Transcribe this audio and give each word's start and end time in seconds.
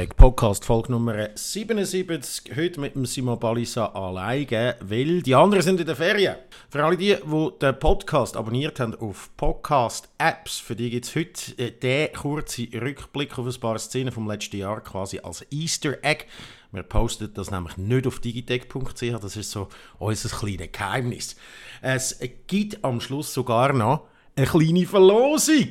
Digitech 0.00 0.16
Podcast, 0.16 0.64
Folge 0.64 0.92
Nummer 0.92 1.28
77. 1.34 2.56
Heute 2.56 2.80
mit 2.80 2.94
dem 2.94 3.04
Simon 3.04 3.38
Balissa 3.38 3.84
alleine, 3.84 4.76
weil 4.80 5.20
die 5.20 5.34
anderen 5.34 5.62
sind 5.62 5.78
in 5.78 5.84
der 5.84 5.94
Ferien. 5.94 6.36
Für 6.70 6.86
alle 6.86 6.96
die, 6.96 7.16
die 7.16 7.50
den 7.60 7.78
Podcast 7.78 8.34
abonniert 8.34 8.80
haben 8.80 8.94
auf 8.94 9.28
Podcast-Apps, 9.36 10.56
für 10.56 10.74
die 10.74 10.88
gibt 10.88 11.04
es 11.04 11.14
heute 11.14 11.58
äh, 11.58 11.70
den 11.72 12.14
kurzen 12.14 12.68
Rückblick 12.72 13.38
auf 13.38 13.44
ein 13.44 13.60
paar 13.60 13.78
Szenen 13.78 14.10
vom 14.10 14.26
letzten 14.26 14.56
Jahr 14.56 14.80
quasi 14.80 15.18
als 15.18 15.44
Easter 15.50 15.98
Egg. 16.02 16.24
Wir 16.72 16.82
posten 16.82 17.34
das 17.34 17.50
nämlich 17.50 17.76
nicht 17.76 18.06
auf 18.06 18.20
digitech.ch, 18.20 19.20
das 19.20 19.36
ist 19.36 19.50
so 19.50 19.68
unser 19.98 20.30
kleines 20.30 20.72
Geheimnis. 20.72 21.36
Es 21.82 22.18
gibt 22.46 22.82
am 22.82 23.02
Schluss 23.02 23.34
sogar 23.34 23.74
noch 23.74 24.06
eine 24.34 24.46
kleine 24.46 24.86
Verlosung. 24.86 25.68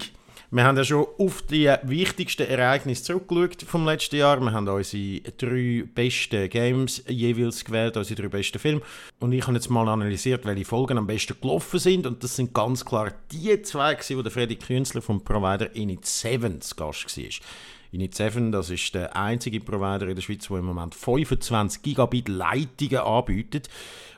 Wir 0.51 0.63
haben 0.63 0.77
ja 0.77 0.83
schon 0.83 1.05
auf 1.19 1.43
die 1.43 1.71
wichtigsten 1.83 2.47
Ereignisse 2.47 3.03
zurückgeschaut 3.03 3.61
vom 3.61 3.85
letzten 3.85 4.15
Jahr. 4.15 4.41
Wir 4.41 4.51
haben 4.51 4.67
unsere 4.67 5.21
drei 5.37 5.83
besten 5.93 6.49
Games 6.49 7.03
jeweils 7.07 7.63
gewählt, 7.63 7.95
unsere 7.97 8.23
drei 8.23 8.29
besten 8.29 8.57
Filme. 8.57 8.81
Und 9.19 9.31
ich 9.31 9.45
habe 9.45 9.53
jetzt 9.53 9.69
mal 9.69 9.87
analysiert, 9.87 10.47
welche 10.47 10.65
Folgen 10.65 10.97
am 10.97 11.05
besten 11.05 11.35
gelaufen 11.39 11.79
sind. 11.79 12.07
Und 12.07 12.23
das 12.23 12.35
sind 12.35 12.51
ganz 12.51 12.83
klar 12.83 13.13
die 13.31 13.61
zwei, 13.61 13.95
wo 14.15 14.23
der 14.23 14.31
Freddy 14.31 14.55
Künzler 14.55 15.03
vom 15.03 15.23
Provider 15.23 15.75
Init 15.75 16.07
7 16.07 16.61
zu 16.61 16.75
Gast 16.75 17.15
war. 17.15 17.47
Init 17.91 18.15
7, 18.15 18.51
das 18.51 18.71
ist 18.71 18.95
der 18.95 19.15
einzige 19.15 19.59
Provider 19.59 20.07
in 20.07 20.15
der 20.15 20.23
Schweiz, 20.23 20.47
der 20.47 20.57
im 20.57 20.65
Moment 20.65 20.95
25 20.95 21.83
Gigabit 21.83 22.27
Leitungen 22.27 22.97
anbietet, 22.97 23.69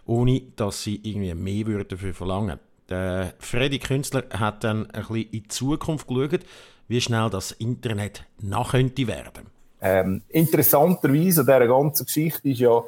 ohne 0.06 0.42
dass 0.56 0.84
sie 0.84 1.02
irgendwie 1.04 1.36
mehr 1.36 1.84
dafür 1.84 2.14
verlangen 2.14 2.48
würden. 2.52 2.71
Der 2.92 3.34
Freddy 3.40 3.80
Künstler 3.80 4.24
hat 4.34 4.66
dann 4.66 4.92
ein 4.92 5.02
bisschen 5.02 5.16
in 5.16 5.32
die 5.32 5.48
Zukunft 5.48 6.10
geschaut, 6.10 6.42
wie 6.90 7.00
schnell 7.00 7.30
das 7.30 7.54
Internet 7.54 8.26
nach 8.42 8.72
könnte 8.72 9.08
werden. 9.08 9.48
Ähm, 9.80 10.24
interessanterweise 10.28 11.42
an 11.42 11.48
dieser 11.48 11.68
ganzen 11.68 12.06
Geschichte 12.06 12.50
ist 12.50 12.60
ja, 12.60 12.84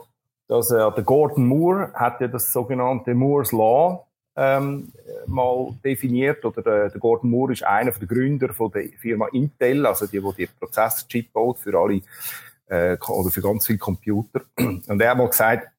dass 0.50 0.72
äh, 0.72 0.92
der 0.92 1.04
Gordon 1.04 1.48
Moore 1.48 1.94
hat 1.94 2.20
ja 2.20 2.28
das 2.28 2.52
sogenannte 2.52 3.16
Moore's 3.16 3.54
Law 3.54 4.06
ähm, 4.36 4.92
mal 5.26 5.74
definiert. 5.86 6.44
Oder 6.44 6.62
der, 6.62 6.90
der, 6.90 7.00
Gordon 7.00 7.30
Moore 7.30 7.54
ist 7.54 7.64
einer 7.64 7.92
der 7.92 8.08
Gründer 8.08 8.54
von 8.54 8.72
der 8.72 8.90
Firma 9.00 9.30
Intel, 9.32 9.86
also 9.86 10.06
die, 10.06 10.20
die 10.20 10.34
die 10.38 10.48
Prozessorchip 10.48 11.32
baut 11.32 11.60
für 11.60 11.80
alle 11.80 12.02
äh, 12.68 12.98
oder 13.08 13.32
für 13.32 13.42
ganz 13.42 13.66
viele 13.66 13.80
Computer. 13.80 14.42
Und 14.58 15.02
er 15.02 15.12
hat 15.12 15.18
mal 15.18 15.30
gesagt, 15.30 15.70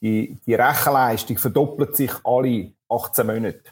die, 0.00 0.38
die 0.46 0.54
Rechenleistung 0.54 1.38
verdoppelt 1.38 1.96
sich 1.96 2.12
alle 2.24 2.72
18 2.88 3.26
Monate. 3.26 3.62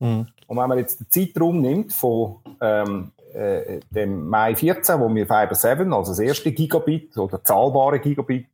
Mhm. 0.00 0.26
Und 0.46 0.56
wenn 0.56 0.68
man 0.68 0.78
jetzt 0.78 1.00
den 1.00 1.10
Zeitraum 1.10 1.60
nimmt 1.60 1.92
von 1.92 2.36
ähm, 2.60 3.12
äh, 3.32 3.80
dem 3.90 4.28
Mai 4.28 4.56
14, 4.56 4.98
wo 4.98 5.14
wir 5.14 5.26
Fiber 5.26 5.54
7, 5.54 5.92
also 5.92 6.12
das 6.12 6.18
erste 6.18 6.52
Gigabit 6.52 7.16
oder 7.16 7.42
zahlbare 7.44 8.00
Gigabit, 8.00 8.48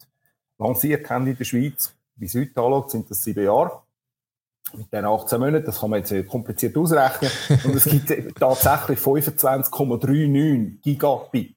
lanciert 0.59 1.09
haben 1.09 1.27
in 1.27 1.37
der 1.37 1.45
Schweiz, 1.45 1.95
bis 2.17 2.35
heute 2.35 2.61
anschaut, 2.61 2.91
sind 2.91 3.11
das 3.11 3.23
sieben 3.23 3.45
Jahre. 3.45 3.83
Mit 4.75 4.93
den 4.93 5.05
18 5.05 5.39
Monaten, 5.39 5.65
das 5.65 5.81
kann 5.81 5.91
man 5.91 6.03
jetzt 6.03 6.29
kompliziert 6.29 6.77
ausrechnen. 6.77 7.31
Und 7.65 7.77
es 7.77 7.85
gibt 7.85 8.09
tatsächlich 8.39 8.99
25,39 8.99 10.83
Gigabit, 10.83 11.57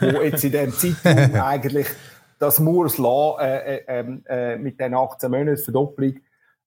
wo 0.00 0.20
jetzt 0.20 0.44
in 0.44 0.52
dem 0.52 0.72
Zeitraum 0.72 1.34
eigentlich 1.42 1.86
das 2.38 2.58
Moore's 2.60 2.98
Law 2.98 3.38
äh, 3.40 3.76
äh, 3.76 3.84
ähm, 3.88 4.24
äh, 4.28 4.56
mit 4.56 4.80
den 4.80 4.94
18 4.94 5.30
Monaten 5.30 5.62
Verdopplung 5.62 6.14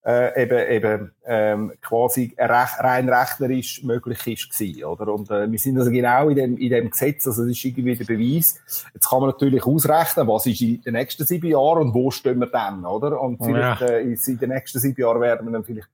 äh, 0.07 0.43
eben, 0.43 0.71
eben 0.71 1.11
ähm, 1.25 1.73
quasi 1.81 2.33
rech, 2.37 2.79
rein 2.79 3.09
rechnerisch 3.09 3.83
möglich 3.83 4.25
ist 4.25 4.49
gewesen, 4.49 4.85
oder? 4.85 5.13
Und 5.13 5.29
äh, 5.29 5.51
wir 5.51 5.59
sind 5.59 5.77
also 5.77 5.91
genau 5.91 6.29
in 6.29 6.35
dem, 6.35 6.57
in 6.57 6.69
dem 6.69 6.89
Gesetz, 6.89 7.27
also 7.27 7.41
das 7.41 7.51
ist 7.51 7.65
irgendwie 7.65 7.95
der 7.95 8.05
Beweis. 8.05 8.57
Jetzt 8.93 9.09
kann 9.09 9.19
man 9.19 9.31
natürlich 9.31 9.65
ausrechnen, 9.65 10.27
was 10.29 10.45
ist 10.45 10.61
in 10.61 10.81
den 10.81 10.93
nächsten 10.93 11.25
sieben 11.25 11.47
Jahren 11.51 11.81
und 11.81 11.93
wo 11.93 12.09
stehen 12.09 12.39
wir 12.39 12.47
dann, 12.47 12.85
oder? 12.85 13.19
Und 13.19 13.43
vielleicht 13.43 13.81
ja. 13.81 13.87
äh, 13.87 14.01
in 14.01 14.39
den 14.39 14.49
nächsten 14.49 14.79
sieben 14.79 15.01
Jahren 15.01 15.19
werden 15.19 15.45
wir 15.45 15.51
dann 15.51 15.65
vielleicht, 15.65 15.89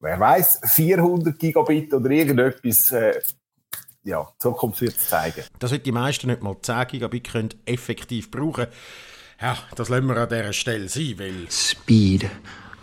wer 0.00 0.18
weiß, 0.18 0.62
400 0.64 1.38
Gigabit 1.38 1.94
oder 1.94 2.10
irgendetwas 2.10 2.90
äh, 2.90 3.20
ja, 4.08 4.28
die 4.34 4.38
Zukunft 4.38 4.80
wird 4.80 4.96
es 4.96 5.08
zeigen. 5.08 5.44
Das 5.58 5.70
wird 5.70 5.86
die 5.86 5.92
meisten 5.92 6.28
nicht 6.28 6.42
mal 6.42 6.56
10 6.60 6.88
Gigabit 6.88 7.30
können 7.30 7.50
effektiv 7.66 8.30
brauchen. 8.30 8.66
Ja, 9.40 9.56
das 9.76 9.88
lassen 9.88 10.06
wir 10.06 10.16
an 10.16 10.28
dieser 10.28 10.52
Stelle 10.52 10.88
sein, 10.88 11.14
weil... 11.18 11.50
Speed 11.50 12.28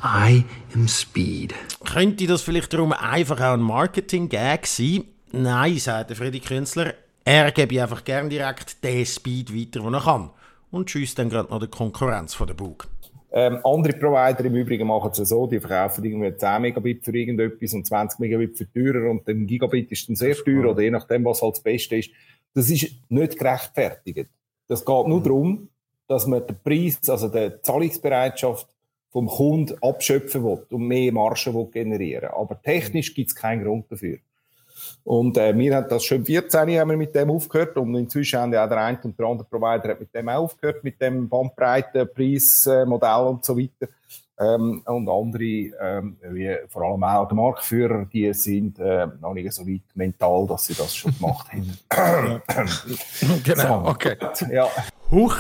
I 0.04 0.44
am 0.74 0.88
Speed. 0.88 1.54
Könnte 1.84 2.28
das 2.28 2.42
vielleicht 2.42 2.74
darum 2.74 2.94
einfach 2.94 3.40
auch 3.40 3.54
ein 3.54 3.62
Marketing-Gag 3.62 4.68
sein? 4.68 5.06
Nein, 5.32 5.78
sagt 5.78 6.10
der 6.10 6.18
Freddy 6.18 6.40
Künstler. 6.40 6.94
Er 7.24 7.52
gebe 7.52 7.82
einfach 7.82 8.04
gern 8.04 8.30
direkt 8.30 8.84
den 8.84 9.06
Speed 9.06 9.54
weiter, 9.54 9.80
den 9.80 9.94
er 9.94 10.02
kann. 10.02 10.30
Und 10.70 10.92
schießt 10.92 11.18
dann 11.18 11.30
gerade 11.30 11.50
noch 11.50 11.60
die 11.60 11.68
Konkurrenz 11.68 12.34
von 12.34 12.48
der 12.48 12.54
Bug. 12.54 12.88
Ähm, 13.38 13.60
andere 13.66 13.92
Provider 13.98 14.46
im 14.46 14.56
Übrigen 14.56 14.88
machen 14.88 15.12
es 15.12 15.18
so, 15.18 15.46
die 15.46 15.60
verkaufen 15.60 16.06
irgendwie 16.06 16.38
10 16.38 16.62
Megabit 16.62 17.04
für 17.04 17.14
irgendetwas 17.14 17.74
und 17.74 17.86
20 17.86 18.18
Megabit 18.20 18.58
für 18.58 18.72
teurer 18.72 19.12
und 19.12 19.28
dann 19.28 19.46
Gigabit 19.46 19.92
ist 19.92 20.08
dann 20.08 20.16
sehr 20.16 20.36
teuer 20.36 20.72
oder 20.72 20.82
je 20.82 20.90
nachdem, 20.90 21.26
was 21.26 21.42
halt 21.42 21.56
das 21.56 21.62
Beste 21.62 21.98
ist. 21.98 22.12
Das 22.54 22.70
ist 22.70 22.96
nicht 23.10 23.38
gerechtfertigt. 23.38 24.30
Das 24.70 24.86
geht 24.86 25.08
nur 25.08 25.20
mhm. 25.20 25.24
darum, 25.24 25.70
dass 26.08 26.28
man 26.28 26.48
den 26.48 26.56
Preis, 26.64 27.10
also 27.10 27.28
die 27.28 27.52
Zahlungsbereitschaft 27.62 28.70
vom 29.10 29.28
Kunden 29.28 29.78
abschöpfen 29.82 30.46
will 30.46 30.66
und 30.70 30.88
mehr 30.88 31.12
Marge 31.12 31.54
will 31.54 31.66
generieren 31.66 32.30
Aber 32.30 32.62
technisch 32.62 33.14
gibt 33.14 33.32
es 33.32 33.36
keinen 33.36 33.66
Grund 33.66 33.92
dafür. 33.92 34.18
Und 35.04 35.38
äh, 35.38 35.56
wir 35.58 35.76
haben 35.76 35.88
das 35.90 36.04
schon 36.04 36.26
14 36.26 36.80
haben 36.80 36.90
wir 36.90 36.98
mit 36.98 37.14
dem 37.14 37.30
aufgehört 37.30 37.78
und 37.78 37.94
inzwischen 37.96 38.40
haben 38.40 38.54
ja 38.54 38.66
auch 38.66 38.70
der 38.70 38.80
eine 38.80 39.00
und 39.04 39.18
der 39.20 39.26
andere 39.28 39.48
Provider 39.48 39.90
hat 39.90 40.00
mit 40.00 40.14
dem 40.14 40.30
auch 40.30 40.44
aufgehört, 40.44 40.84
mit 40.84 41.00
dem 41.00 41.30
Bandbreite, 41.30 42.06
Preismodell 42.06 43.28
und 43.28 43.46
so 43.46 43.58
weiter. 43.58 43.88
Ähm, 44.38 44.82
und 44.86 45.08
andere, 45.08 45.44
ähm, 45.44 46.18
wie 46.32 46.54
vor 46.68 46.84
allem 46.84 47.04
auch 47.04 47.28
der 47.28 47.36
Marktführer, 47.36 48.06
die 48.06 48.34
sind 48.34 48.80
äh, 48.80 49.08
noch 49.22 49.34
nicht 49.34 49.54
so 49.54 49.66
weit 49.66 49.84
mental, 49.94 50.46
dass 50.48 50.66
sie 50.66 50.74
das 50.74 50.94
schon 50.94 51.16
gemacht 51.16 51.48
haben. 51.54 52.42
genau, 53.44 53.88
okay. 53.88 54.18
Ja. 54.52 54.68
Huch. 55.12 55.38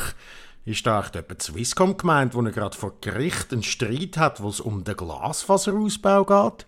Ist 0.66 0.88
da 0.88 1.00
echt 1.00 1.16
etwa 1.16 1.35
Swisscom 1.39 1.95
gemeint, 1.95 2.33
wo 2.33 2.41
er 2.41 2.51
gerade 2.51 2.75
vor 2.75 2.94
Gericht 3.00 3.53
einen 3.53 3.62
Streit 3.62 4.17
hat, 4.17 4.41
wo 4.41 4.50
es 4.50 4.59
um 4.59 4.83
den 4.83 4.97
Glasfaserausbau 4.97 6.25
geht? 6.25 6.66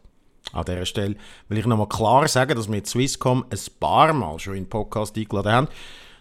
An 0.53 0.65
dieser 0.65 0.85
Stelle 0.85 1.15
will 1.49 1.57
ich 1.57 1.65
nochmal 1.65 1.89
klar 1.89 2.27
sagen, 2.27 2.55
dass 2.55 2.71
wir 2.71 2.85
Swisscom 2.85 3.45
ein 3.49 3.59
paar 3.79 4.13
Mal 4.13 4.39
schon 4.39 4.55
in 4.55 4.63
den 4.63 4.69
Podcast 4.69 5.17
eingeladen 5.17 5.51
haben. 5.51 5.67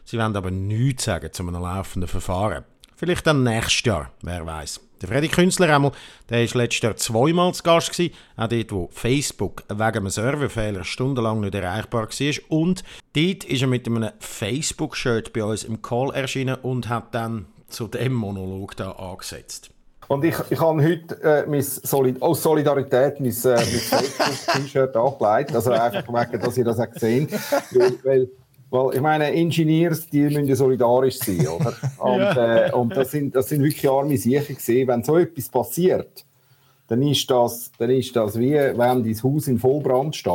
Sie 0.04 0.19
wollen 0.19 0.37
aber 0.37 0.50
nichts 0.50 1.04
sagen 1.04 1.32
zu 1.32 1.42
einem 1.42 1.54
laufenden 1.60 2.09
Verfahren. 2.09 2.65
Vielleicht 2.97 3.26
dann 3.26 3.42
nächstes 3.42 3.84
Jahr, 3.84 4.10
wer 4.22 4.47
weiß. 4.47 4.81
Der 5.03 5.09
Freddy 5.10 5.28
Künstler 5.28 5.75
einmal, 5.75 5.92
der 6.31 6.38
war 6.48 6.62
letztes 6.62 6.81
Jahr 6.81 6.97
zweimal 6.97 7.53
zu 7.53 7.62
Gast 7.62 7.92
gewesen, 7.92 8.15
auch 8.36 8.48
dort, 8.48 8.72
wo 8.72 8.88
Facebook 8.92 9.62
wegen 9.69 9.82
einem 9.82 10.09
Serverfehler 10.09 10.84
stundenlang 10.84 11.41
nicht 11.41 11.54
erreichbar 11.54 12.09
war. 12.09 12.34
Und 12.48 12.82
dort 13.15 13.44
ist 13.44 13.60
er 13.60 13.69
mit 13.69 13.86
einem 13.86 14.10
Facebook-Shirt 14.20 15.34
bei 15.34 15.44
uns 15.44 15.65
im 15.65 15.82
Call 15.82 16.15
erschienen 16.15 16.56
und 16.62 16.88
hat 16.88 17.15
dann 17.15 17.47
zu 17.69 17.88
dem 17.88 18.15
Monolog 18.15 18.75
da 18.76 18.92
angesetzt. 18.92 19.70
Und 20.08 20.24
ich, 20.24 20.34
ich 20.50 20.60
habe 20.60 20.82
heute 20.82 21.22
äh, 21.22 21.46
mein 21.46 21.62
Solid 21.62 22.22
aus 22.22 22.42
Solidarität 22.42 23.20
mein, 23.20 23.30
äh, 23.30 23.34
mein 23.44 23.64
Facebook-T-Shirt 23.64 24.96
angelegt. 24.96 25.54
Also 25.54 25.72
einfach 25.72 26.06
wegen, 26.06 26.42
dass 26.42 26.56
ihr 26.56 26.64
das 26.64 26.78
auch 26.78 26.90
gesehen 26.90 27.28
weil, 27.72 27.92
weil, 28.04 28.28
weil 28.70 28.94
ich 28.94 29.00
meine, 29.00 29.32
Engineers, 29.32 30.08
die 30.08 30.22
müssen 30.22 30.46
ja 30.46 30.56
solidarisch 30.56 31.18
sein, 31.18 31.47
oder? 31.48 31.74
Und, 31.98 32.20
äh, 32.20 32.70
und 32.72 32.97
das, 32.97 33.10
sind, 33.10 33.34
das 33.34 33.48
sind 33.48 33.62
wirklich 33.62 33.88
arme 33.88 34.16
Sicher 34.16 34.54
gesehen. 34.54 34.86
Wenn 34.86 35.03
so 35.03 35.16
etwas 35.16 35.48
passiert, 35.48 36.24
dann 36.88 37.02
ist 37.02 37.28
das, 37.28 37.70
dann 37.78 37.91
ist 37.91 38.14
das 38.14 38.38
wie 38.38 38.54
wenn 38.54 38.76
dein 38.76 39.22
Haus 39.22 39.48
in 39.48 39.59
Vollbrand 39.59 40.14
steht 40.14 40.32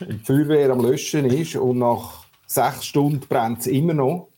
und 0.00 0.10
die 0.10 0.24
Feuerwehr 0.24 0.70
am 0.70 0.80
Löschen 0.80 1.24
ist 1.26 1.56
und 1.56 1.78
nach 1.78 2.24
sechs 2.46 2.86
Stunden 2.86 3.20
brennt 3.28 3.60
es 3.60 3.66
immer 3.66 3.94
noch 3.94 4.29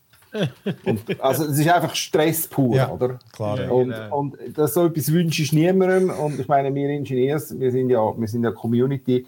und, 0.85 1.21
also 1.21 1.45
es 1.45 1.59
ist 1.59 1.69
einfach 1.69 1.95
Stress 1.95 2.47
pur, 2.47 2.77
ja, 2.77 2.91
oder? 2.91 3.19
Klar, 3.33 3.61
ja. 3.61 3.71
Und, 3.71 3.93
und 4.11 4.37
das 4.55 4.75
so 4.75 4.87
etwas 4.87 5.13
wünsche 5.13 5.43
ich 5.43 5.53
niemandem. 5.53 6.11
Und 6.11 6.41
ich 6.41 6.49
meine, 6.49 6.75
wir 6.75 6.89
Ingenieurs, 6.89 7.59
wir 7.59 7.71
sind 7.71 7.91
ja, 7.91 8.01
wir 8.17 8.29
sind 8.29 8.45
ja 8.45 8.51
Community, 8.51 9.27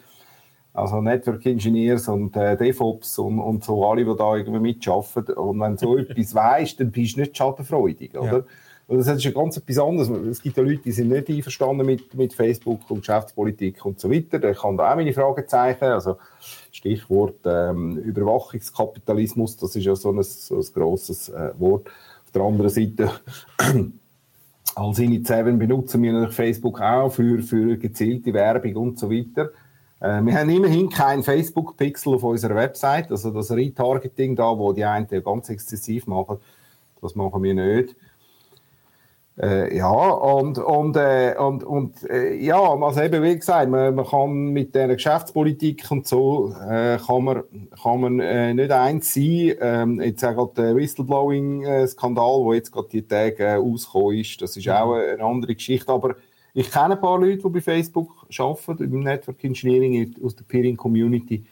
also 0.73 1.01
Network 1.01 1.45
Engineers 1.47 2.09
und 2.09 2.37
äh, 2.37 2.57
DevOps 2.57 3.19
und, 3.19 3.39
und 3.39 3.65
so 3.65 3.87
alle, 3.87 4.05
die 4.05 4.17
da 4.17 4.37
irgendwie 4.37 4.61
mitarbeiten. 4.61 5.35
Und 5.35 5.61
wenn 5.61 5.77
du 5.77 5.79
so 5.79 5.97
etwas 5.99 6.35
weißt, 6.35 6.81
dann 6.81 6.91
bist 6.91 7.17
du 7.17 7.21
nicht 7.21 7.37
schadenfreudig, 7.37 8.17
oder? 8.17 8.39
Ja. 8.39 8.45
Das 8.87 9.07
ist 9.07 9.25
ja 9.25 9.31
ganz 9.31 9.57
etwas 9.57 9.79
anderes. 9.79 10.11
Es 10.11 10.43
gibt 10.43 10.59
ja 10.59 10.63
Leute, 10.63 10.83
die 10.83 10.93
sind 10.93 11.09
nicht 11.09 11.31
einverstanden 11.31 11.87
mit, 11.87 12.13
mit 12.15 12.35
Facebook 12.35 12.91
und 12.91 12.99
Geschäftspolitik 12.99 13.85
und 13.85 13.99
so 13.99 14.11
weiter. 14.11 14.39
Da 14.39 14.53
kann 14.53 14.77
da 14.77 14.93
auch 14.93 14.97
meine 14.97 15.13
Fragezeichen. 15.13 15.85
Also, 15.85 16.19
Stichwort 16.71 17.41
ähm, 17.47 17.97
Überwachungskapitalismus, 17.97 19.57
das 19.57 19.75
ist 19.77 19.85
ja 19.85 19.97
so 19.97 20.11
ein, 20.13 20.23
so 20.23 20.57
ein 20.57 20.67
grosses 20.75 21.31
äh, 21.31 21.53
Wort. 21.59 21.89
Auf 22.25 22.31
der 22.35 22.43
anderen 22.43 22.71
Seite, 22.71 23.11
als 24.75 24.99
Init 24.99 25.27
7 25.27 25.59
benutzen 25.59 26.03
wir 26.03 26.13
natürlich 26.13 26.35
Facebook 26.35 26.81
auch 26.81 27.11
für, 27.11 27.43
für 27.43 27.79
gezielte 27.79 28.35
Werbung 28.35 28.77
und 28.77 28.99
so 28.99 29.11
weiter. 29.11 29.51
Äh, 30.01 30.21
wir 30.23 30.39
haben 30.39 30.51
immerhin 30.51 30.91
kein 30.91 31.23
Facebook-Pixel 31.23 32.15
auf 32.15 32.23
unserer 32.23 32.57
Website, 32.57 33.11
also 33.11 33.31
das 33.31 33.51
Retargeting 33.51 34.37
da, 34.37 34.59
wo 34.59 34.75
die 34.75 34.85
einen 34.85 35.07
ganz 35.07 35.49
exzessiv 35.49 36.07
machen, 36.07 36.37
das 37.01 37.15
machen 37.15 37.43
wir 37.43 37.55
nicht. 37.55 37.97
Äh, 39.37 39.77
ja, 39.77 39.91
und, 39.91 40.59
und, 40.59 40.97
äh, 40.97 41.35
und, 41.37 41.65
und 41.65 42.09
äh, 42.09 42.35
ja, 42.37 42.61
also 42.61 43.01
eben, 43.01 43.21
wie 43.25 43.37
gesagt, 43.37 43.69
man, 43.69 43.93
man 43.97 44.07
kann 44.07 44.31
mit 44.53 44.77
der 44.77 44.87
Geschäftspolitik 44.89 45.91
und 45.91 46.07
so, 46.07 46.55
äh, 46.71 46.99
kann 47.05 47.25
man, 47.25 47.43
kann 47.83 48.01
man 48.01 48.21
äh, 48.21 48.55
nicht 48.55 48.71
eins 48.71 49.13
sein. 49.13 49.55
Ähm, 49.61 50.01
jetzt 50.01 50.25
auch 50.25 50.35
gerade 50.35 50.53
der 50.57 50.77
Whistleblowing-Skandal, 50.77 52.45
der 52.45 52.55
jetzt 52.55 52.71
gerade 52.71 52.89
die 52.89 53.07
Tage 53.07 53.45
äh, 53.45 53.57
ausgekommen 53.57 54.19
ist, 54.19 54.41
das 54.41 54.57
ist 54.57 54.69
auch 54.69 54.95
eine 54.95 55.25
andere 55.25 55.57
Geschichte, 55.57 55.91
aber 55.91 56.15
ich 56.53 56.71
kenne 56.71 56.95
ein 56.95 57.01
paar 57.01 57.19
Leute, 57.19 57.39
die 57.39 57.49
bei 57.49 57.61
Facebook 57.61 58.11
arbeiten, 58.39 58.85
im 58.85 59.01
Network 59.01 59.43
Engineering 59.43 60.15
aus 60.25 60.37
der 60.37 60.45
Peering 60.45 60.77
Community. 60.77 61.45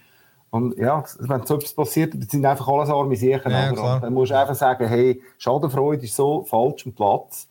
Und 0.50 0.78
ja, 0.78 1.02
wenn 1.18 1.44
so 1.44 1.56
etwas 1.56 1.72
passiert, 1.72 2.14
dann 2.14 2.22
sind 2.22 2.46
einfach 2.46 2.68
alles 2.68 2.90
arme 2.90 3.16
Sachen. 3.16 3.50
Ja, 3.50 3.98
dann 3.98 4.14
musst 4.14 4.30
du 4.30 4.38
einfach 4.38 4.54
sagen, 4.54 4.86
hey, 4.86 5.20
Schadenfreude 5.38 6.04
ist 6.04 6.14
so 6.14 6.44
falsch 6.44 6.86
am 6.86 6.92
Platz. 6.92 7.48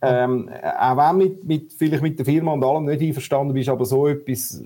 Ähm, 0.00 0.48
auch 0.78 0.96
wenn 0.96 1.16
mit, 1.16 1.44
mit, 1.44 1.72
vielleicht 1.72 2.02
mit 2.02 2.18
der 2.18 2.26
Firma 2.26 2.52
und 2.52 2.64
allem 2.64 2.84
nicht 2.84 3.02
einverstanden 3.02 3.52
bist, 3.52 3.68
aber 3.68 3.84
so 3.84 4.06
etwas 4.06 4.62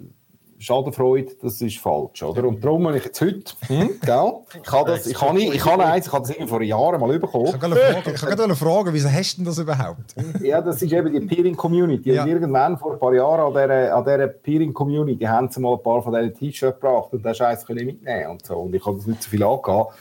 Schadenfreude, 0.63 1.33
das 1.43 1.61
ist 1.61 1.79
falsch, 1.79 2.23
oder? 2.23 2.45
Und 2.45 2.65
darum 2.65 2.87
habe 2.87 2.97
ich 2.97 3.05
jetzt 3.05 3.21
heute, 3.21 3.53
hm, 3.67 3.99
gell? 4.01 4.33
Ich 4.63 4.71
habe 4.71 4.91
das, 4.93 5.07
ich 5.09 5.21
habe 5.21 5.35
nicht, 5.35 5.53
ich 5.53 5.65
habe 5.65 5.85
eins, 5.85 6.07
ich 6.07 6.13
habe 6.13 6.25
das 6.29 6.49
vor 6.49 6.63
Jahren 6.63 7.01
mal 7.01 7.19
bekommen. 7.19 7.47
Ich 7.47 7.59
kann 7.59 7.73
gerade 7.73 8.55
fragen, 8.55 8.95
wieso 8.95 9.11
hast 9.11 9.33
du 9.33 9.37
denn 9.39 9.45
das 9.47 9.59
überhaupt? 9.59 10.15
ja, 10.41 10.61
das 10.61 10.81
ist 10.81 10.93
eben 10.93 11.13
die 11.13 11.27
Peering 11.27 11.57
Community. 11.57 12.13
Ja. 12.13 12.25
irgendwann 12.25 12.79
vor 12.79 12.93
ein 12.93 13.01
paar 13.01 13.13
Jahren 13.13 13.41
an 13.41 13.53
dieser, 13.53 13.97
an 13.97 14.05
dieser 14.05 14.29
Peering 14.29 14.73
Community 14.73 15.25
haben 15.25 15.51
sie 15.51 15.61
mal 15.61 15.75
ein 15.75 15.83
paar 15.83 16.01
von 16.01 16.15
diesen 16.15 16.35
T-Shirts 16.35 16.81
gebracht 16.81 17.13
und 17.13 17.25
das 17.25 17.39
Scheiß 17.39 17.67
können 17.67 17.85
mitnehmen 17.85 18.31
und 18.31 18.47
so. 18.47 18.55
Und 18.59 18.73
ich 18.73 18.87
habe 18.87 18.97
das 18.99 19.07
nicht 19.07 19.23
so 19.25 19.31
viel 19.31 19.43
angehabt. 19.43 19.95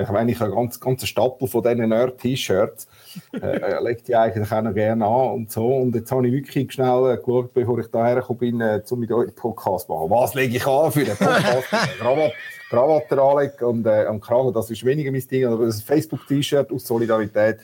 Ich 0.00 0.08
meine, 0.10 0.30
ich 0.30 0.38
habe 0.38 0.52
einen 0.52 0.60
ganz, 0.60 0.78
ganzen 0.78 1.06
Stapel 1.06 1.48
von 1.48 1.62
diesen 1.62 1.88
Nerd-T-Shirts. 1.88 2.86
äh, 3.32 3.38
äh 3.38 3.82
legt 3.82 4.06
die 4.06 4.14
eigentlich 4.14 4.52
auch 4.52 4.62
noch 4.62 4.72
gerne 4.72 5.04
an 5.04 5.30
und 5.32 5.50
so. 5.50 5.66
Und 5.66 5.94
jetzt 5.96 6.12
habe 6.12 6.26
ich 6.28 6.32
wirklich 6.32 6.72
schnell 6.72 7.12
äh, 7.12 7.16
geschaut, 7.16 7.52
bevor 7.52 7.78
ich 7.80 7.88
daher 7.88 8.16
gekommen 8.16 8.38
bin, 8.38 8.60
äh, 8.60 8.80
um 8.88 9.00
mit 9.00 9.10
euch 9.10 9.34
Podcast 9.34 9.86
zu 9.86 9.92
machen. 9.92 10.08
Was 10.10 10.34
lege 10.34 10.56
ich 10.56 10.66
an 10.66 10.92
für 10.92 11.04
den 11.04 11.16
Podcast? 11.16 11.64
Krawatte 12.68 13.20
anlegen 13.20 13.64
und 13.64 13.86
äh, 13.86 14.04
am 14.04 14.20
Kragen, 14.20 14.52
das 14.52 14.70
ist 14.70 14.84
weniger 14.84 15.10
mein 15.10 15.26
Ding. 15.26 15.46
Aber 15.46 15.66
das 15.66 15.82
Facebook-T-Shirt 15.82 16.70
aus 16.70 16.86
Solidarität 16.86 17.58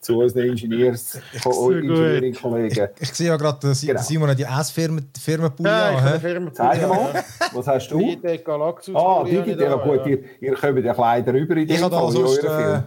zu 0.00 0.18
unseren 0.18 0.46
Ingenieurs, 0.46 1.18
Engineering-Kollegen. 1.44 2.88
Ich, 2.98 3.02
ich, 3.02 3.12
sehe 3.12 3.28
ja 3.28 3.36
gerade, 3.36 3.58
dass 3.60 3.82
genau. 3.82 4.00
Simon 4.00 4.34
die 4.34 4.44
S-Firmen 4.44 5.10
ja, 5.58 6.18
Firmen 6.18 6.54
Zeig 6.54 6.88
mal, 6.88 7.22
was 7.52 7.66
hast 7.66 7.88
du? 7.90 7.98
Digitec 7.98 8.44
Galaxus. 8.44 8.94
Ah, 8.96 9.24
Digitec, 9.24 9.82
gut, 9.82 10.06
ihr, 10.06 10.18
ihr 10.40 10.54
kommt 10.54 10.84
ja 10.84 10.94
Kleider 10.94 11.32
über 11.34 11.56
in 11.56 11.68
dem 11.68 11.90
Fall, 11.90 12.12
sonst, 12.12 12.44
äh, 12.44 12.80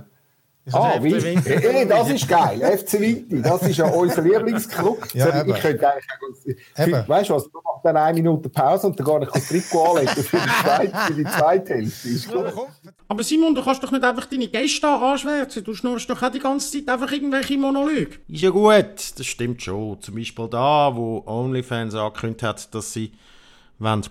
Ah, 0.71 0.97
wie? 1.01 1.13
Hey, 1.19 1.85
das 1.87 2.09
ist 2.09 2.27
geil. 2.27 2.59
FC 2.77 2.99
Vinti, 2.99 3.41
das 3.41 3.61
ist 3.63 3.77
ja 3.77 3.85
unser 3.85 4.21
Lieblingsclub. 4.21 5.13
Ja, 5.13 5.45
ich 5.45 5.55
könnte 5.55 5.89
eigentlich, 5.89 7.07
weißt 7.07 7.29
du 7.29 7.33
was, 7.33 7.43
du 7.51 7.59
machst 7.61 7.83
dann 7.83 7.97
eine 7.97 8.13
Minute 8.13 8.47
Pause 8.47 8.87
und 8.87 8.97
dann 8.97 9.05
gehe 9.05 9.23
ich 9.23 9.29
das 9.29 9.47
Trikot 9.49 9.83
anlegen 9.83 10.23
für 10.23 10.37
die 10.37 10.43
zweite, 10.63 10.97
für 10.97 11.13
die 11.13 11.23
zweite 11.25 11.73
Hälfte. 11.73 12.67
Aber 13.09 13.23
Simon, 13.23 13.53
du 13.53 13.61
kannst 13.61 13.83
doch 13.83 13.91
nicht 13.91 14.03
einfach 14.03 14.25
deine 14.25 14.47
Gäste 14.47 14.87
anschwärzen. 14.87 15.65
Du 15.65 15.73
schnurst 15.73 16.09
doch 16.09 16.23
auch 16.23 16.31
die 16.31 16.39
ganze 16.39 16.71
Zeit 16.71 16.87
einfach 16.87 17.11
irgendwelche 17.11 17.57
Monologe. 17.57 18.19
Ist 18.29 18.41
ja 18.41 18.49
gut, 18.49 19.19
das 19.19 19.25
stimmt 19.25 19.61
schon. 19.61 20.01
Zum 20.01 20.15
Beispiel 20.15 20.47
da, 20.47 20.95
wo 20.95 21.23
OnlyFans 21.25 21.93
angekündigt 21.93 22.43
hat, 22.43 22.73
dass 22.73 22.93
sie 22.93 23.11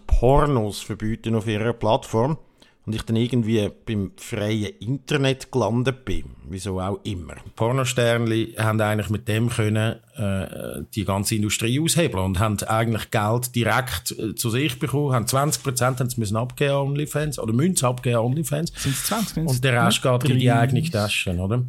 Pornos 0.06 0.80
verbieten 0.80 1.34
auf 1.34 1.46
ihrer 1.46 1.72
Plattform 1.72 2.36
und 2.84 2.94
ich 2.94 3.02
dann 3.02 3.16
irgendwie 3.16 3.70
beim 3.86 4.12
freien 4.16 4.72
Internet 4.80 5.52
gelandet 5.52 6.04
bin. 6.04 6.24
Wieso 6.48 6.80
auch 6.80 6.98
immer. 7.04 7.34
Pornosternli 7.54 8.54
haben 8.58 8.80
eigentlich 8.80 9.08
mit 9.08 9.28
dem 9.28 9.48
können 9.50 9.96
äh, 10.16 10.82
die 10.94 11.04
ganze 11.04 11.36
Industrie 11.36 11.78
aushebeln 11.80 12.24
und 12.24 12.38
haben 12.40 12.58
eigentlich 12.64 13.10
Geld 13.10 13.54
direkt 13.54 14.10
äh, 14.18 14.34
zu 14.34 14.50
sich 14.50 14.78
bekommen, 14.78 15.14
haben 15.14 15.26
20 15.26 15.62
Prozent 15.62 16.00
haben 16.00 16.10
sie 16.10 16.18
müssen 16.18 16.36
abgeben 16.36 16.72
an 16.72 16.88
OnlyFans 16.88 17.38
oder 17.38 17.52
müssen 17.52 17.76
sie 17.76 17.86
abgeben 17.86 18.16
an 18.16 18.24
OnlyFans. 18.24 18.72
Sind 18.76 18.94
es 18.94 19.04
20? 19.04 19.46
Und 19.46 19.62
der 19.62 19.86
Rest 19.86 20.02
geht 20.02 20.24
in 20.24 20.38
die 20.38 20.50
eigene 20.50 20.82
Tasche, 20.82 21.36
oder? 21.36 21.62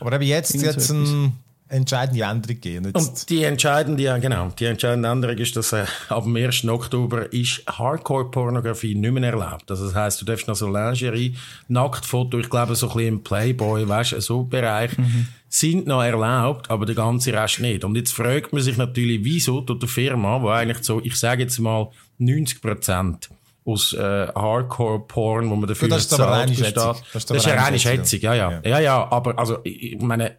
Aber 0.00 0.12
eben 0.12 0.24
jetzt, 0.24 0.54
jetzt 0.54 0.90
ein 0.90 1.32
entscheidende 1.68 2.22
Änderung 2.22 2.60
geben. 2.60 2.92
Und 2.92 3.28
die 3.28 3.44
entscheidende, 3.44 4.02
ja, 4.02 4.18
genau, 4.18 4.48
die 4.58 4.64
entscheidende 4.64 5.08
Änderung 5.08 5.36
ist, 5.36 5.56
dass 5.56 5.72
äh, 5.72 5.84
ab 6.08 6.24
dem 6.24 6.36
1. 6.36 6.66
Oktober 6.66 7.32
ist 7.32 7.62
Hardcore-Pornografie 7.66 8.94
nicht 8.94 9.12
mehr 9.12 9.30
erlaubt. 9.30 9.70
Also 9.70 9.86
das 9.86 9.94
heisst, 9.94 10.20
du 10.20 10.24
darfst 10.24 10.48
noch 10.48 10.56
so 10.56 10.66
Lingerie, 10.66 11.36
Nacktfoto, 11.68 12.38
ich 12.38 12.48
glaube 12.48 12.74
so 12.74 12.88
ein 12.88 12.94
bisschen 12.94 13.08
im 13.08 13.22
Playboy, 13.22 13.86
weißt 13.86 14.20
so 14.20 14.44
Bereich, 14.44 14.96
mhm. 14.96 15.28
sind 15.48 15.86
noch 15.86 16.02
erlaubt, 16.02 16.70
aber 16.70 16.86
der 16.86 16.94
ganze 16.94 17.32
Rest 17.32 17.60
nicht. 17.60 17.84
Und 17.84 17.96
jetzt 17.96 18.12
fragt 18.12 18.52
man 18.52 18.62
sich 18.62 18.76
natürlich, 18.76 19.24
wieso 19.24 19.60
tut 19.60 19.82
eine 19.82 19.88
Firma, 19.88 20.40
wo 20.40 20.48
eigentlich 20.48 20.82
so, 20.82 21.00
ich 21.02 21.16
sage 21.16 21.42
jetzt 21.42 21.58
mal 21.58 21.90
90 22.18 22.62
Prozent 22.62 23.28
aus 23.64 23.92
äh, 23.92 24.28
Hardcore-Porn, 24.34 25.50
wo 25.50 25.56
man 25.56 25.68
dafür 25.68 25.88
das 25.88 26.06
ist 26.06 26.18
aber 26.18 26.32
eine 26.32 26.54
Schätzung. 26.54 26.96
Das 27.12 27.24
ist 27.24 27.46
eine 27.46 27.60
reine 27.62 27.78
Schätzung, 27.78 28.20
ja, 28.20 28.34
ja. 28.34 28.60
Ja, 28.64 28.80
ja, 28.80 29.12
aber 29.12 29.38
also, 29.38 29.58
ich 29.64 30.00
meine, 30.00 30.38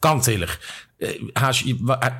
Ganz 0.00 0.28
ehrlich. 0.28 0.50
Äh, 0.98 1.14
hast, 1.36 1.64
äh, 1.64 1.74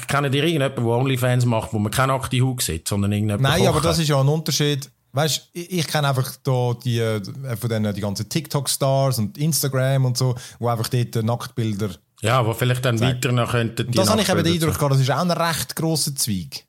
kennen 0.07 0.31
dir 0.31 0.45
irgendjemanden, 0.45 0.85
der 0.85 0.93
OnlyFans 0.93 1.45
macht, 1.45 1.73
wo 1.73 1.79
man 1.79 1.91
keine 1.91 2.13
nackte 2.13 2.41
Haut 2.41 2.63
sieht, 2.63 2.87
sondern 2.87 3.13
irgendjemand 3.13 3.43
Nein, 3.43 3.67
aber 3.67 3.81
das 3.81 3.99
ist 3.99 4.09
ja 4.09 4.21
ein 4.21 4.29
Unterschied. 4.29 4.91
Weißt 5.13 5.49
ich, 5.53 5.79
ich 5.79 5.87
kenne 5.87 6.09
einfach 6.09 6.37
da 6.45 6.75
die, 6.85 7.01
äh, 7.01 7.21
von 7.57 7.71
denen, 7.71 7.95
die 7.95 8.01
ganzen 8.01 8.29
TikTok-Stars 8.29 9.19
und 9.19 9.39
Instagram 9.39 10.05
und 10.05 10.17
so, 10.17 10.35
wo 10.59 10.69
einfach 10.69 10.89
dort 10.89 11.15
Nacktbilder. 11.17 11.91
Ja, 12.21 12.45
wo 12.45 12.53
vielleicht 12.53 12.85
dann 12.85 12.99
zeigen. 12.99 13.17
weiter 13.17 13.33
noch 13.33 13.51
könnten. 13.51 13.91
Das 13.93 14.11
habe 14.11 14.21
ich 14.21 14.29
eben 14.29 14.45
den 14.45 14.55
Eindruck 14.55 14.91
das 14.91 15.01
ist 15.01 15.11
auch 15.11 15.21
ein 15.21 15.31
recht 15.31 15.77
grosser 15.77 16.15
Zweig. 16.15 16.65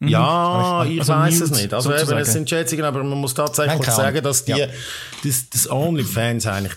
Ja, 0.00 0.84
ich, 0.84 0.98
also 0.98 1.12
weiß 1.12 1.40
es 1.42 1.50
nicht. 1.52 1.72
Also 1.72 1.94
eben, 1.94 2.18
es 2.18 2.32
sind 2.32 2.48
Schätzungen, 2.48 2.84
aber 2.84 3.04
man 3.04 3.18
muss 3.18 3.34
tatsächlich 3.34 3.88
sagen, 3.88 4.22
dass 4.22 4.44
die, 4.44 4.52
ja. 4.52 4.66
das, 5.22 5.48
das 5.50 5.70
OnlyFans 5.70 6.46
eigentlich 6.46 6.72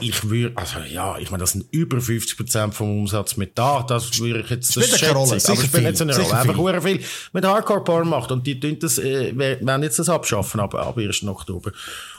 ich 0.00 0.28
würde, 0.28 0.56
also 0.56 0.78
ja, 0.80 1.18
ich 1.18 1.30
meine, 1.30 1.42
das 1.42 1.52
sind 1.52 1.66
über 1.72 1.98
50% 1.98 2.72
vom 2.72 3.00
Umsatz 3.00 3.36
mit 3.36 3.58
da, 3.58 3.82
das 3.82 4.18
würde 4.18 4.40
ich 4.40 4.50
jetzt, 4.50 4.74
das 4.76 4.84
spielt 4.84 5.00
keine 5.00 5.14
Rolle, 5.14 5.32
aber 5.32 5.56
spielt 5.56 5.84
nicht 5.84 5.96
so 5.96 6.04
eine 6.04 6.16
Rolle. 6.16 6.34
Einfach 6.34 6.82
viel. 6.82 6.98
viel 6.98 7.06
mit 7.32 7.44
Hardcore-Porn 7.44 8.08
macht 8.08 8.32
und 8.32 8.46
die 8.46 8.58
tun 8.58 8.78
das, 8.80 8.98
äh, 8.98 9.36
werden 9.36 9.82
jetzt 9.82 9.98
das 9.98 10.08
abschaffen 10.08 10.60
ab, 10.60 10.74
ab 10.74 10.96
1. 10.96 11.24
Oktober. 11.24 11.72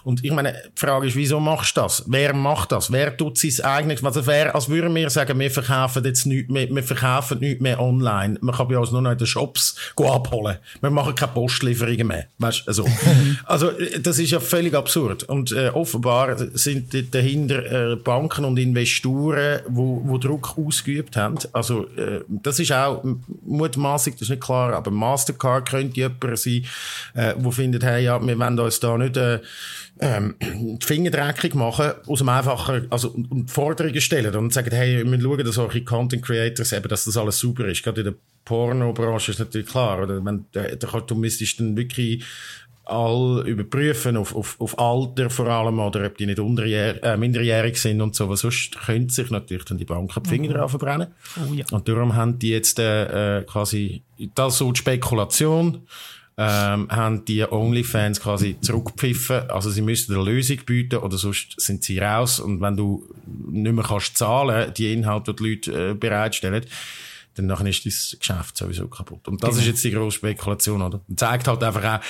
Und 0.03 0.23
ich 0.23 0.31
meine, 0.31 0.53
die 0.53 0.79
Frage 0.79 1.07
ist, 1.07 1.15
wieso 1.15 1.39
machst 1.39 1.75
du 1.75 1.81
das? 1.81 2.03
Wer 2.07 2.33
macht 2.33 2.71
das? 2.71 2.91
Wer 2.91 3.15
tut 3.15 3.37
sein 3.37 3.65
eigenes? 3.65 4.03
Also 4.03 4.25
wer, 4.25 4.55
als 4.55 4.69
würden 4.69 4.93
wir 4.95 5.09
sagen, 5.09 5.39
wir 5.39 5.51
verkaufen 5.51 6.03
jetzt 6.05 6.25
nichts 6.25 6.51
mehr, 6.51 6.69
wir 6.69 6.83
verkaufen 6.83 7.39
nichts 7.39 7.61
mehr 7.61 7.79
online. 7.79 8.37
Man 8.41 8.55
kann 8.55 8.67
bei 8.67 8.77
uns 8.77 8.91
nur 8.91 9.01
noch 9.01 9.11
in 9.11 9.17
den 9.17 9.27
Shops 9.27 9.75
abholen. 9.97 10.57
Wir 10.81 10.89
machen 10.89 11.15
keine 11.15 11.31
Postlieferungen 11.33 12.07
mehr. 12.07 12.25
Weißt, 12.37 12.67
also, 12.67 12.85
also, 13.45 13.71
das 14.01 14.19
ist 14.19 14.31
ja 14.31 14.39
völlig 14.39 14.73
absurd. 14.73 15.23
Und, 15.23 15.51
äh, 15.51 15.69
offenbar 15.69 16.35
sind 16.53 16.93
dahinter, 17.13 17.91
äh, 17.91 17.95
Banken 17.95 18.45
und 18.45 18.57
Investoren, 18.57 19.61
wo, 19.67 20.01
wo 20.05 20.17
Druck 20.17 20.57
ausgeübt 20.57 21.15
haben. 21.15 21.37
Also, 21.53 21.87
äh, 21.95 22.21
das 22.27 22.59
ist 22.59 22.71
auch 22.71 23.03
mutmaßlich, 23.45 24.15
das 24.15 24.23
ist 24.23 24.29
nicht 24.29 24.43
klar, 24.43 24.73
aber 24.73 24.91
Mastercard 24.91 25.69
könnte 25.69 25.95
jemand 25.97 26.39
sein, 26.39 26.65
äh, 27.13 27.33
wo 27.37 27.51
findet, 27.51 27.83
hey, 27.83 28.03
ja, 28.03 28.25
wir 28.25 28.37
wollen 28.37 28.59
uns 28.59 28.79
da 28.79 28.97
nicht, 28.97 29.17
äh, 29.17 29.39
ähm, 29.99 30.35
die 30.39 30.85
Finger 30.85 31.11
dreckig 31.11 31.55
machen, 31.55 31.91
aus 32.07 32.19
dem 32.19 32.29
einfachen, 32.29 32.87
also, 32.89 33.09
und 33.09 33.51
Forderungen 33.51 33.99
stellen 34.01 34.33
und 34.35 34.53
sagen, 34.53 34.71
hey, 34.71 34.97
wir 34.97 35.05
müssen 35.05 35.23
schauen, 35.23 35.43
dass 35.43 35.55
solche 35.55 35.83
Content 35.83 36.23
Creators 36.23 36.71
eben, 36.71 36.87
dass 36.87 37.05
das 37.05 37.17
alles 37.17 37.37
super 37.37 37.65
ist. 37.65 37.83
Gerade 37.83 38.01
in 38.01 38.05
der 38.05 38.15
Pornobranche 38.45 39.31
ist 39.31 39.39
natürlich 39.39 39.67
klar, 39.67 40.03
oder? 40.03 40.23
Wenn, 40.23 40.45
da, 40.51 40.63
du 41.01 41.15
müsstest 41.15 41.59
dann 41.59 41.75
wirklich 41.75 42.23
all 42.89 43.43
überprüfen 43.47 44.17
auf, 44.17 44.35
auf, 44.35 44.59
auf 44.59 44.79
Alter 44.79 45.29
vor 45.29 45.47
allem 45.47 45.79
oder 45.79 46.05
ob 46.07 46.17
die 46.17 46.25
nicht 46.25 46.39
unterjähr, 46.39 47.03
äh, 47.03 47.17
minderjährig 47.17 47.79
sind 47.79 48.01
und 48.01 48.15
so, 48.15 48.27
weil 48.29 48.37
sonst 48.37 48.79
können 48.79 49.09
sich 49.09 49.29
natürlich 49.29 49.65
dann 49.65 49.77
die 49.77 49.85
Banken 49.85 50.23
die 50.23 50.29
Finger 50.29 50.49
mhm. 50.49 50.53
drauf 50.53 50.71
verbrennen. 50.71 51.09
Oh, 51.37 51.53
ja. 51.53 51.65
Und 51.71 51.87
darum 51.87 52.15
haben 52.15 52.39
die 52.39 52.49
jetzt 52.49 52.79
äh, 52.79 53.39
äh 53.39 53.43
quasi 53.43 54.01
das 54.33 54.57
so 54.57 54.71
die 54.71 54.79
Spekulation 54.79 55.87
ähm, 56.41 56.87
haben 56.89 57.25
die 57.25 57.43
OnlyFans 57.43 58.21
quasi 58.21 58.55
zurückgepfiffen. 58.61 59.49
Also 59.49 59.69
sie 59.69 59.81
müssten 59.81 60.13
eine 60.13 60.23
Lösung 60.23 60.57
bieten 60.65 60.99
oder 60.99 61.17
sonst 61.17 61.59
sind 61.59 61.83
sie 61.83 61.99
raus. 61.99 62.39
Und 62.39 62.61
wenn 62.61 62.77
du 62.77 63.05
nicht 63.25 63.73
mehr 63.73 63.83
kannst 63.83 64.17
zahlen, 64.17 64.73
die 64.73 64.93
Inhalte, 64.93 65.33
die 65.33 65.43
die 65.43 65.49
Leute 65.49 65.89
äh, 65.89 65.93
bereitstellen, 65.95 66.65
dann 67.35 67.67
ist 67.67 67.85
das 67.85 68.15
Geschäft 68.17 68.55
sowieso 68.55 68.87
kaputt. 68.87 69.27
Und 69.27 69.43
das 69.43 69.49
genau. 69.49 69.61
ist 69.61 69.67
jetzt 69.67 69.83
die 69.83 69.91
grosse 69.91 70.15
Spekulation, 70.15 70.81
oder? 70.81 71.01
Und 71.09 71.19
zeigt 71.19 71.49
halt 71.49 71.61
einfach 71.61 71.99
auch, 71.99 72.05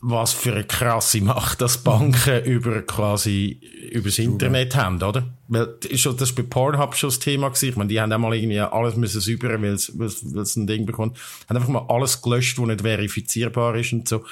was 0.00 0.32
für 0.32 0.52
eine 0.52 0.64
krasse 0.64 1.20
Macht 1.20 1.60
das 1.60 1.78
Banken 1.78 2.44
über 2.44 2.82
quasi 2.82 3.58
übers 3.90 4.18
Internet 4.20 4.76
haben, 4.76 5.02
oder? 5.02 5.24
Weil 5.48 5.74
ist 5.88 6.06
das 6.06 6.14
ist 6.22 6.34
bei 6.36 6.42
Pornhub 6.42 6.94
schon 6.96 7.10
das 7.10 7.18
Thema 7.18 7.48
gewesen. 7.48 7.68
Ich 7.68 7.76
meine, 7.76 7.88
die 7.88 8.00
haben 8.00 8.12
auch 8.12 8.18
mal 8.18 8.34
irgendwie 8.34 8.60
alles 8.60 8.96
müssen 8.96 9.20
säubern, 9.20 9.62
weil 9.62 9.72
es 9.74 10.56
ein 10.56 10.66
Ding 10.66 10.86
bekommt. 10.86 11.18
Haben 11.48 11.56
einfach 11.56 11.68
mal 11.68 11.84
alles 11.88 12.22
gelöscht, 12.22 12.58
was 12.58 12.66
nicht 12.66 12.80
verifizierbar 12.80 13.76
ist 13.76 13.92
und 13.92 14.08
so. 14.08 14.24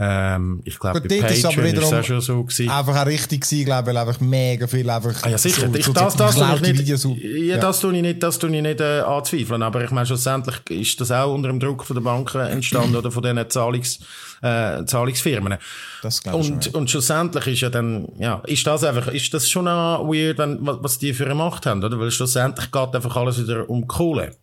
Ähm, 0.00 0.60
ich 0.64 0.78
glaube, 0.78 1.00
bei 1.00 1.20
Patreon 1.20 1.64
ist 1.66 1.82
es 1.82 1.92
auch 1.92 2.04
schon 2.04 2.20
so 2.20 2.44
gewesen. 2.44 2.68
Einfach 2.70 3.02
auch 3.02 3.06
richtig 3.06 3.40
gewesen, 3.40 3.64
glaube 3.64 3.90
ich, 3.90 3.96
weil 3.96 4.06
einfach 4.06 4.20
mega 4.20 4.66
viel 4.68 4.88
einfach. 4.88 5.24
Ah, 5.24 5.28
ja, 5.30 5.38
sicher. 5.38 5.66
so- 5.68 5.74
ich, 5.74 5.84
so 5.86 5.92
das, 5.92 6.14
das, 6.14 6.36
tue 6.36 6.54
ich 6.54 6.60
nicht, 6.60 6.78
Videos. 6.78 7.08
ja, 7.20 7.56
das 7.56 7.80
tue 7.80 7.96
ich 7.96 8.02
nicht, 8.02 8.22
das 8.22 8.38
tue 8.38 8.54
ich 8.54 8.62
nicht 8.62 8.80
äh, 8.80 9.00
anzweifeln. 9.00 9.60
Aber 9.60 9.82
ich 9.82 9.90
meine, 9.90 10.06
schlussendlich 10.06 10.56
ist 10.70 11.00
das 11.00 11.10
auch 11.10 11.34
unter 11.34 11.48
dem 11.48 11.58
Druck 11.58 11.84
von 11.84 11.94
der 11.96 12.02
Banken 12.02 12.40
entstanden 12.42 12.94
oder 12.94 13.10
von 13.10 13.24
diesen 13.24 13.50
Zahlungs, 13.50 13.98
äh, 14.40 14.84
Zahlungsfirmen. 14.84 15.56
Das 16.02 16.22
glaube 16.22 16.42
ich 16.42 16.50
Und, 16.52 16.64
schon, 16.64 16.74
und 16.76 16.90
schlussendlich 16.90 17.46
ist 17.48 17.60
ja 17.62 17.70
dann, 17.70 18.06
ja, 18.20 18.40
ist 18.46 18.64
das 18.68 18.84
einfach, 18.84 19.08
ist 19.08 19.34
das 19.34 19.50
schon 19.50 19.66
auch 19.66 20.06
weird, 20.06 20.38
wenn, 20.38 20.47
was, 20.60 20.78
was 20.80 20.98
die 20.98 21.12
für 21.14 21.24
eine 21.24 21.34
Macht 21.34 21.66
haben, 21.66 21.82
oder? 21.82 21.98
Weil 21.98 22.10
schlussendlich 22.10 22.70
geht 22.70 22.94
einfach 22.94 23.16
alles 23.16 23.40
wieder 23.40 23.68
um 23.68 23.86
Kohle. 23.86 24.34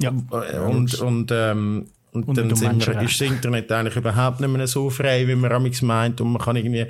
Ja. 0.00 0.12
Äh, 0.32 0.58
und, 0.58 0.94
und, 1.00 1.30
ähm, 1.32 1.86
und, 2.12 2.28
Und 2.28 2.38
dann 2.38 2.50
um 2.50 2.56
sind 2.56 2.86
wir, 2.86 3.02
ist 3.02 3.20
das 3.20 3.28
Internet 3.28 3.70
eigentlich 3.70 3.96
überhaupt 3.96 4.40
nicht 4.40 4.50
mehr 4.50 4.66
so 4.66 4.88
frei, 4.88 5.28
wie 5.28 5.34
man 5.34 5.52
amigs 5.52 5.82
meint, 5.82 6.20
und 6.20 6.32
man 6.32 6.40
kann 6.40 6.56
irgendwie 6.56 6.86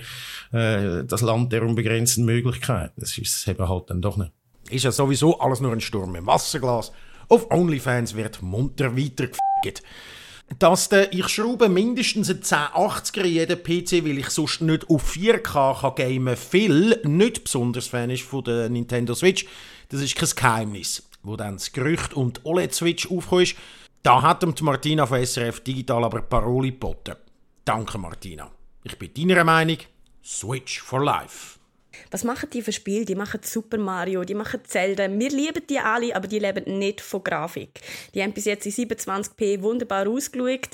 äh, 0.53 1.05
das 1.05 1.21
Land 1.21 1.53
der 1.53 1.65
unbegrenzten 1.65 2.25
Möglichkeiten. 2.25 3.01
Das 3.01 3.19
ist 3.19 3.35
es 3.35 3.49
eben 3.49 3.69
halt 3.69 3.91
dann 3.91 4.01
doch 4.01 4.17
nicht. 4.17 4.31
Ist 4.71 4.85
ja 4.85 4.93
sowieso 4.93 5.39
alles 5.41 5.61
nur 5.61 5.73
ein 5.73 5.81
Sturm 5.81 6.15
im 6.15 6.27
Wasserglas. 6.27 6.93
Auf 7.29 7.51
OnlyFans 7.51 8.15
wird 8.15 8.41
munter 8.41 8.97
weitergefickt. 8.97 9.83
Dass 10.59 10.89
der 10.89 11.13
ich 11.13 11.29
schraube 11.29 11.69
mindestens 11.69 12.31
einen 12.31 12.43
1080er 12.43 13.23
in 13.23 13.33
jeden 13.33 13.63
PC, 13.63 14.05
weil 14.05 14.19
ich 14.19 14.31
sonst 14.31 14.61
nicht 14.61 14.89
auf 14.89 15.13
4K 15.13 15.81
kann 15.81 15.95
gamen 15.97 16.37
Phil 16.37 17.01
nicht 17.05 17.45
besonders 17.45 17.89
Fan 17.89 18.11
ist 18.11 18.23
von 18.23 18.45
der 18.45 18.69
Nintendo 18.69 19.15
Switch, 19.15 19.45
das 19.89 20.01
ist 20.01 20.15
kein 20.15 20.31
Geheimnis. 20.37 21.03
Wo 21.23 21.37
dann 21.37 21.55
das 21.55 21.73
Gerücht 21.73 22.15
um 22.15 22.33
die 22.33 22.41
OLED-Switch 22.45 23.11
aufgekommen 23.11 23.47
da 24.07 24.23
hat 24.23 24.45
ihm 24.45 24.55
die 24.55 24.63
Martina 24.63 25.05
von 25.05 25.27
SRF 25.27 25.65
Digital 25.65 26.05
aber 26.05 26.23
Paroli 26.23 26.71
geboten. 26.71 27.17
Danke 27.65 27.99
Martina. 27.99 28.49
Ich 28.85 28.97
bin 28.97 29.13
deiner 29.13 29.43
Meinung, 29.43 29.79
Switch 30.25 30.81
for 30.81 31.03
Life. 31.03 31.56
Was 32.11 32.25
machen 32.25 32.51
die 32.51 32.63
für 32.63 32.73
Spiele? 32.73 33.05
Die 33.05 33.15
machen 33.15 33.41
Super 33.43 33.79
Mario, 33.79 34.25
die 34.25 34.35
machen 34.35 34.61
Zelda. 34.65 35.09
Wir 35.11 35.31
lieben 35.31 35.67
die 35.69 35.79
alle, 35.79 36.15
aber 36.15 36.29
die 36.29 36.39
leben 36.39 36.79
nicht 36.79 37.01
von 37.01 37.23
Grafik. 37.23 37.81
Die 38.15 38.23
haben 38.23 38.33
bis 38.33 38.45
jetzt 38.45 38.67
in 38.67 38.73
27p 38.73 39.63
wunderbar 39.63 40.09
ausgeschaut 40.09 40.71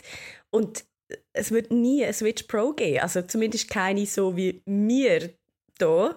und 0.50 0.84
es 1.32 1.50
wird 1.50 1.70
nie 1.70 2.04
eine 2.04 2.12
Switch 2.12 2.44
Pro 2.44 2.72
geben. 2.72 3.00
Also 3.00 3.22
zumindest 3.22 3.68
keine 3.68 4.06
so 4.06 4.36
wie 4.36 4.62
wir 4.64 5.30
hier. 5.78 6.16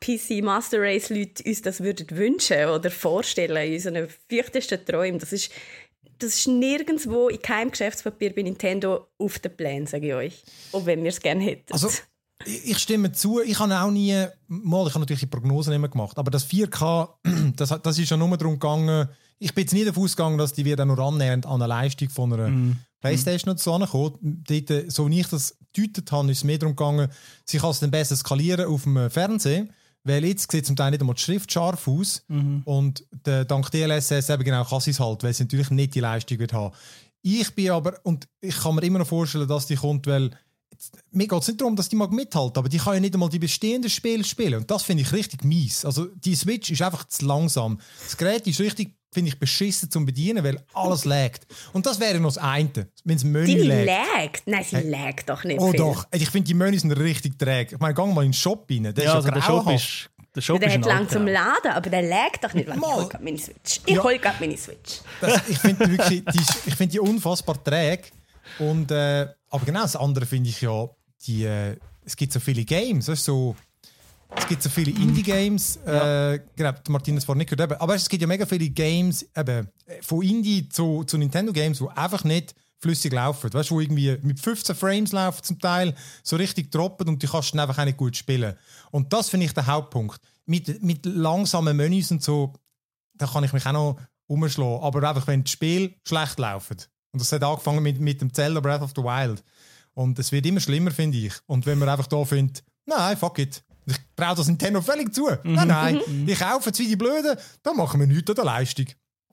PC 0.00 0.42
Master 0.42 0.80
Race 0.80 1.10
Leute 1.10 1.44
uns 1.44 1.62
das 1.62 1.80
würden 1.80 2.10
wünschen 2.10 2.66
oder 2.66 2.90
vorstellen 2.90 3.56
in 3.56 3.74
unseren 3.74 4.08
fürchtesten 4.28 4.84
Träumen. 4.84 5.20
Das 5.20 5.32
ist, 5.32 5.52
das 6.18 6.34
ist 6.34 6.48
nirgendwo 6.48 7.28
in 7.28 7.40
keinem 7.40 7.70
Geschäftspapier 7.70 8.34
bei 8.34 8.42
Nintendo 8.42 9.06
auf 9.18 9.38
den 9.38 9.56
Plänen, 9.56 9.86
sage 9.86 10.08
ich 10.08 10.14
euch. 10.14 10.42
Auch 10.72 10.86
wenn 10.86 11.02
wir 11.02 11.10
es 11.10 11.20
gerne 11.20 11.44
hätten. 11.44 11.72
Also, 11.72 11.88
ich 12.44 12.78
stimme 12.78 13.12
zu. 13.12 13.40
Ich 13.40 13.58
habe 13.58 13.78
auch 13.80 13.90
nie, 13.90 14.26
mal, 14.48 14.86
ich 14.86 14.94
habe 14.94 15.00
natürlich 15.00 15.20
die 15.20 15.26
Prognosen 15.26 15.72
immer 15.72 15.88
gemacht, 15.88 16.18
aber 16.18 16.30
das 16.30 16.48
4K, 16.48 17.08
das, 17.56 17.74
das 17.82 17.98
ist 17.98 18.10
ja 18.10 18.16
nur 18.16 18.36
darum 18.36 18.54
gegangen, 18.54 19.08
ich 19.38 19.54
bin 19.54 19.62
jetzt 19.62 19.72
nie 19.72 19.84
davon 19.84 20.04
ausgegangen, 20.04 20.38
dass 20.38 20.52
die 20.52 20.64
wieder 20.64 20.84
nur 20.84 20.98
annähernd 20.98 21.46
an 21.46 21.62
eine 21.62 21.66
Leistung 21.66 22.10
von 22.10 22.32
einer 22.32 22.76
Playstation 23.00 23.52
oder 23.52 23.58
so 23.58 23.72
ankommen. 23.72 24.44
Dort, 24.46 24.70
äh, 24.70 24.84
so 24.88 25.08
wie 25.08 25.20
ich 25.20 25.28
das 25.28 25.56
gedeutet 25.72 26.12
habe, 26.12 26.30
ist 26.30 26.38
es 26.38 26.44
mehr 26.44 26.58
darum 26.58 26.76
gegangen, 26.76 27.08
sie 27.44 27.58
kann 27.58 27.70
es 27.70 27.80
dann 27.80 27.90
besser 27.90 28.16
skalieren 28.16 28.66
auf 28.66 28.82
dem 28.82 28.96
äh, 28.98 29.10
Fernsehen, 29.10 29.72
weil 30.04 30.24
jetzt 30.24 30.50
sieht 30.50 30.66
zum 30.66 30.76
Teil 30.76 30.90
nicht 30.90 31.00
einmal 31.00 31.14
die 31.14 31.22
Schrift 31.22 31.52
scharf 31.52 31.88
aus 31.88 32.24
und 32.64 33.04
der, 33.26 33.44
dank 33.44 33.70
DLSS 33.70 34.30
eben 34.30 34.44
genau 34.44 34.64
kann 34.64 34.80
sie 34.80 34.92
es 34.92 35.00
halt, 35.00 35.22
weil 35.22 35.34
sie 35.34 35.44
natürlich 35.44 35.70
nicht 35.70 35.94
die 35.94 36.00
Leistung 36.00 36.38
wird 36.38 36.52
haben. 36.52 36.74
Ich 37.22 37.54
bin 37.54 37.70
aber, 37.70 37.98
und 38.02 38.26
ich 38.40 38.58
kann 38.58 38.74
mir 38.74 38.82
immer 38.82 39.00
noch 39.00 39.06
vorstellen, 39.06 39.46
dass 39.46 39.66
die 39.66 39.76
kommt, 39.76 40.06
weil 40.06 40.30
mir 41.12 41.26
geht 41.28 41.40
es 41.42 41.48
nicht 41.48 41.60
darum, 41.60 41.76
dass 41.76 41.88
die 41.88 41.96
mag 41.96 42.10
mithalten, 42.12 42.58
aber 42.58 42.68
die 42.68 42.78
kann 42.78 42.94
ja 42.94 43.00
nicht 43.00 43.14
einmal 43.14 43.28
die 43.28 43.38
bestehenden 43.38 43.90
Spiele 43.90 44.24
spielen. 44.24 44.54
Und 44.60 44.70
das 44.70 44.82
finde 44.82 45.02
ich 45.02 45.12
richtig 45.12 45.44
mies. 45.44 45.84
Also 45.84 46.06
die 46.06 46.34
Switch 46.34 46.70
ist 46.70 46.82
einfach 46.82 47.04
zu 47.06 47.26
langsam. 47.26 47.78
Das 48.04 48.16
Gerät 48.16 48.46
ist 48.46 48.60
richtig, 48.60 48.94
finde 49.12 49.28
ich, 49.30 49.38
beschissen 49.38 49.90
zum 49.90 50.06
Bedienen, 50.06 50.42
weil 50.44 50.64
alles 50.72 51.04
laggt. 51.04 51.46
Und 51.72 51.84
das 51.86 52.00
wäre 52.00 52.18
noch 52.20 52.30
das 52.34 52.38
eine, 52.38 52.70
wenn 53.04 53.16
das 53.16 53.24
Menü 53.24 53.46
Die 53.46 53.54
laggt. 53.62 54.42
Nein, 54.46 54.64
sie 54.64 54.76
laggt 54.88 55.28
doch 55.28 55.44
nicht 55.44 55.60
Oh 55.60 55.70
viel. 55.70 55.78
doch, 55.78 56.06
ich 56.12 56.30
finde 56.30 56.46
die 56.46 56.54
Menüs 56.54 56.82
sind 56.82 56.92
richtig 56.92 57.38
träge. 57.38 57.74
Ich 57.74 57.80
meine, 57.80 57.94
geh 57.94 58.06
mal 58.06 58.24
in 58.24 58.28
den 58.30 58.32
Shop 58.34 58.66
rein, 58.70 58.84
der 58.84 58.92
Ja, 59.04 59.10
ist 59.10 59.16
also 59.16 59.28
ja 59.28 59.34
der 59.34 59.42
Shop 59.42 59.70
ist, 59.70 60.10
der 60.34 60.40
Shop 60.40 60.60
Der 60.60 60.68
ist 60.68 60.74
hat 60.76 60.86
lang 60.86 61.08
zum. 61.08 61.26
Laden, 61.26 61.72
aber 61.72 61.90
der 61.90 62.02
laggt 62.02 62.44
doch 62.44 62.54
nicht. 62.54 62.68
Warte, 62.68 62.78
Ich 62.80 62.86
Mal. 62.86 62.94
hol 62.96 63.08
grad 63.08 63.22
meine 63.22 63.38
Switch. 63.38 63.80
Ich 63.84 63.94
Ja. 63.96 64.02
hol 64.04 64.18
grad 64.18 64.40
meine 64.40 64.56
Switch. 64.56 65.00
Das, 65.20 65.42
ich 65.48 65.58
finde 65.58 65.90
wirklich, 65.90 66.24
die, 66.24 66.70
finde 66.70 66.92
die 66.92 67.00
unfassbar 67.00 67.62
träge. 67.62 68.04
Und, 68.60 68.90
äh, 68.92 69.26
aber 69.50 69.64
genau 69.64 69.82
das 69.82 69.96
andere 69.96 70.26
finde 70.26 70.48
ich 70.48 70.60
ja, 70.60 70.88
die, 71.26 71.44
äh, 71.44 71.76
es 72.04 72.16
gibt 72.16 72.32
so 72.32 72.40
viele 72.40 72.64
Games, 72.64 73.08
weißt, 73.08 73.24
so, 73.24 73.56
es 74.36 74.46
gibt 74.46 74.62
so 74.62 74.70
viele 74.70 74.92
Indie-Games, 74.92 75.76
äh, 75.84 76.40
genau, 76.56 76.72
Martinez 76.88 77.24
vorhin 77.24 77.38
nicht 77.38 77.50
gehört, 77.50 77.72
eben, 77.72 77.80
aber 77.80 77.94
es 77.96 78.08
gibt 78.08 78.22
ja 78.22 78.28
mega 78.28 78.46
viele 78.46 78.70
Games, 78.70 79.28
eben, 79.36 79.68
äh, 79.86 80.02
von 80.02 80.22
Indie 80.22 80.68
zu, 80.68 81.04
zu 81.04 81.18
Nintendo-Games, 81.18 81.78
die 81.78 81.88
einfach 81.88 82.24
nicht 82.24 82.54
flüssig 82.80 83.12
laufen, 83.12 83.52
weißt 83.52 83.70
du, 83.70 83.74
wo 83.74 83.80
irgendwie 83.80 84.16
mit 84.22 84.40
15 84.40 84.74
Frames 84.74 85.12
laufen 85.12 85.42
zum 85.42 85.58
Teil, 85.58 85.94
so 86.22 86.36
richtig 86.36 86.70
droppen 86.70 87.08
und 87.08 87.22
die 87.22 87.26
kannst 87.26 87.52
du 87.52 87.56
dann 87.56 87.68
einfach 87.68 87.82
auch 87.82 87.86
nicht 87.86 87.98
gut 87.98 88.16
spielen. 88.16 88.54
Und 88.90 89.12
das 89.12 89.28
finde 89.28 89.46
ich 89.46 89.52
der 89.52 89.66
Hauptpunkt. 89.66 90.20
Mit, 90.46 90.82
mit 90.82 91.04
langsamen 91.04 91.76
Menüs 91.76 92.10
und 92.10 92.22
so, 92.22 92.54
da 93.14 93.26
kann 93.26 93.44
ich 93.44 93.52
mich 93.52 93.66
auch 93.66 93.72
noch 93.72 94.00
umschlagen. 94.26 94.82
Aber 94.82 95.08
einfach, 95.08 95.26
wenn 95.26 95.44
das 95.44 95.52
Spiel 95.52 95.94
schlecht 96.06 96.38
läuft. 96.38 96.88
Und 97.12 97.20
das 97.20 97.32
hat 97.32 97.42
angefangen 97.42 97.82
mit, 97.82 98.00
mit 98.00 98.20
dem 98.20 98.32
Zelda 98.32 98.60
Breath 98.60 98.82
of 98.82 98.92
the 98.96 99.02
Wild. 99.02 99.42
Und 99.94 100.18
es 100.18 100.30
wird 100.32 100.46
immer 100.46 100.60
schlimmer, 100.60 100.90
finde 100.90 101.18
ich. 101.18 101.34
Und 101.46 101.66
wenn 101.66 101.78
man 101.78 101.88
einfach 101.88 102.06
da 102.06 102.24
findet, 102.24 102.62
nein, 102.86 103.16
fuck 103.16 103.38
it. 103.38 103.62
Ich 103.86 103.96
traue 104.14 104.36
das 104.36 104.46
Nintendo 104.46 104.80
völlig 104.80 105.12
zu. 105.12 105.28
Nein, 105.42 105.68
nein, 105.68 106.00
ich 106.26 106.38
kaufe 106.38 106.70
es 106.70 106.78
wie 106.78 106.86
die 106.86 106.96
Blöden, 106.96 107.36
dann 107.62 107.76
machen 107.76 107.98
wir 107.98 108.06
nichts 108.06 108.30
an 108.30 108.36
der 108.36 108.44
Leistung. 108.44 108.86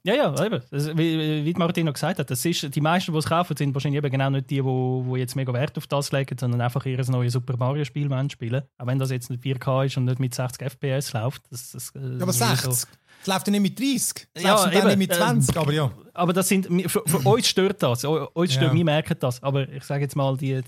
Ja, 0.04 0.13
ja, 0.16 0.46
eben. 0.46 0.62
Das, 0.72 0.88
wie, 0.98 1.44
wie 1.46 1.54
Martina 1.54 1.92
gesagt 1.92 2.20
hat, 2.20 2.30
das 2.32 2.46
ist, 2.46 2.74
die 2.74 2.82
meisten, 2.82 3.12
die 3.12 3.18
es 3.18 3.25
kaufen, 3.25 3.58
sind 3.58 3.74
wahrscheinlich 3.74 3.98
eben 3.98 4.10
genau 4.12 4.30
nicht 4.30 4.50
die, 4.50 4.62
die, 4.62 5.20
jetzt 5.20 5.36
mega 5.36 5.51
Wert 5.54 5.77
auf 5.77 5.88
das 5.88 6.12
legen, 6.12 6.38
sondern 6.38 6.62
einfach 6.62 6.86
ihr 6.86 7.04
neues 7.10 7.34
Super 7.34 7.58
Mario-Spiel 7.58 8.10
spielen. 8.30 8.63
Auch 8.77 8.88
wenn 8.88 9.00
das 9.00 9.12
jetzt 9.12 9.30
nicht 9.30 9.44
4K 9.44 9.86
ist 9.88 9.98
und 9.98 10.06
nicht 10.06 10.20
mit 10.20 10.34
60 10.34 10.62
FPS 10.72 11.12
läuft. 11.13 11.42
Das, 11.51 11.72
das, 11.72 11.89
äh, 11.96 12.00
Ja, 12.00 12.22
aber 12.24 12.32
sowieso- 12.34 12.72
60. 12.72 12.89
Es 13.20 13.27
läuft 13.27 13.48
ja 13.48 13.51
nicht 13.51 13.62
mit 13.62 13.80
30. 13.80 14.27
Es 14.34 14.44
Ja, 14.44 14.51
läuft 14.54 14.66
dann 14.68 14.74
eben. 14.74 14.88
nicht 15.00 15.10
mit 15.10 15.13
20, 15.13 15.58
aber 15.58 15.74
ja. 15.74 15.92
Aber 16.13 16.34
das 16.34 16.48
sind, 16.48 16.68
für, 16.89 17.01
für 17.06 17.18
uns 17.27 17.48
stört 17.48 17.82
das. 17.84 18.06
Uns 18.06 18.54
stört, 18.54 18.68
Ja. 18.72 18.74
wir 18.74 18.86
merken 18.86 19.16
das. 19.20 19.42
Aber 19.44 19.68
ich 19.68 19.84
sage 19.84 20.04
jetzt 20.04 20.16
mal, 20.16 20.38
die, 20.38 20.62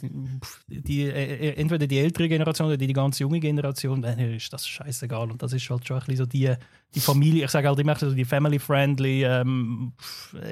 die, 0.68 0.82
die, 0.82 1.02
äh, 1.04 1.54
entweder 1.54 1.86
die 1.88 2.00
ältere 2.00 2.28
Generation 2.28 2.68
oder 2.68 2.78
die, 2.78 2.88
die 2.88 2.94
ganz 2.94 3.20
junge 3.20 3.40
Generation, 3.40 4.02
denen 4.02 4.34
ist 4.34 4.52
das 4.52 4.68
scheißegal. 4.68 5.30
Und 5.32 5.42
das 5.44 5.54
ist 5.54 5.70
halt 5.70 5.88
schon 5.88 5.98
ein 5.98 6.00
bisschen 6.02 6.18
so 6.18 6.26
die, 6.26 6.54
die 6.96 7.00
Familie, 7.00 7.46
ich 7.46 7.52
sage 7.52 7.68
halt 7.68 7.80
immer 7.80 7.96
so 7.96 8.12
die 8.12 8.26
family-friendly, 8.26 9.24
ähm, 9.24 9.94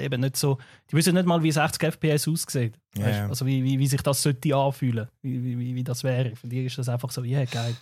eben 0.00 0.20
nicht 0.20 0.36
so, 0.36 0.58
die 0.90 0.96
wissen 0.96 1.14
nicht 1.14 1.26
mal, 1.26 1.42
wie 1.42 1.50
60 1.50 1.82
FPS 1.82 2.28
aussieht. 2.28 2.74
Ja. 2.96 3.28
Also 3.28 3.44
wie, 3.44 3.64
wie, 3.64 3.78
wie 3.78 3.86
sich 3.86 4.02
das 4.02 4.22
sollte 4.22 4.54
anfühlen, 4.54 5.08
wie, 5.22 5.58
wie, 5.58 5.74
wie, 5.74 5.84
das 5.84 6.04
wäre. 6.04 6.36
Für 6.36 6.46
die 6.46 6.64
ist 6.66 6.78
das 6.78 6.88
einfach 6.88 7.10
so, 7.10 7.24
ja, 7.24 7.38
yeah, 7.38 7.44
geil. 7.46 7.76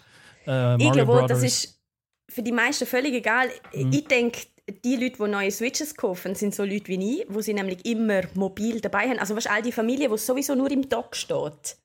Äh, 0.46 0.82
Ich 0.82 0.92
glaube, 0.92 1.12
Brothers. 1.12 1.40
das 1.40 1.42
ist 1.42 1.80
für 2.28 2.42
die 2.42 2.52
meisten 2.52 2.86
völlig 2.86 3.14
egal. 3.14 3.48
Ich 3.72 4.06
denke, 4.06 4.40
die 4.84 4.96
Leute, 4.96 5.16
die 5.22 5.30
neue 5.30 5.50
Switches 5.50 5.94
kaufen, 5.94 6.34
sind 6.34 6.54
so 6.54 6.64
Leute 6.64 6.88
wie 6.88 7.20
ich, 7.20 7.26
wo 7.28 7.40
sie 7.40 7.54
nämlich 7.54 7.84
immer 7.86 8.22
mobil 8.34 8.80
dabei 8.80 9.08
haben. 9.08 9.18
Also 9.18 9.36
weißt, 9.36 9.50
all 9.50 9.62
die 9.62 9.72
Familie, 9.72 10.08
die 10.08 10.18
sowieso 10.18 10.54
nur 10.54 10.70
im 10.70 10.88
Dock 10.88 11.14
steht. 11.14 11.76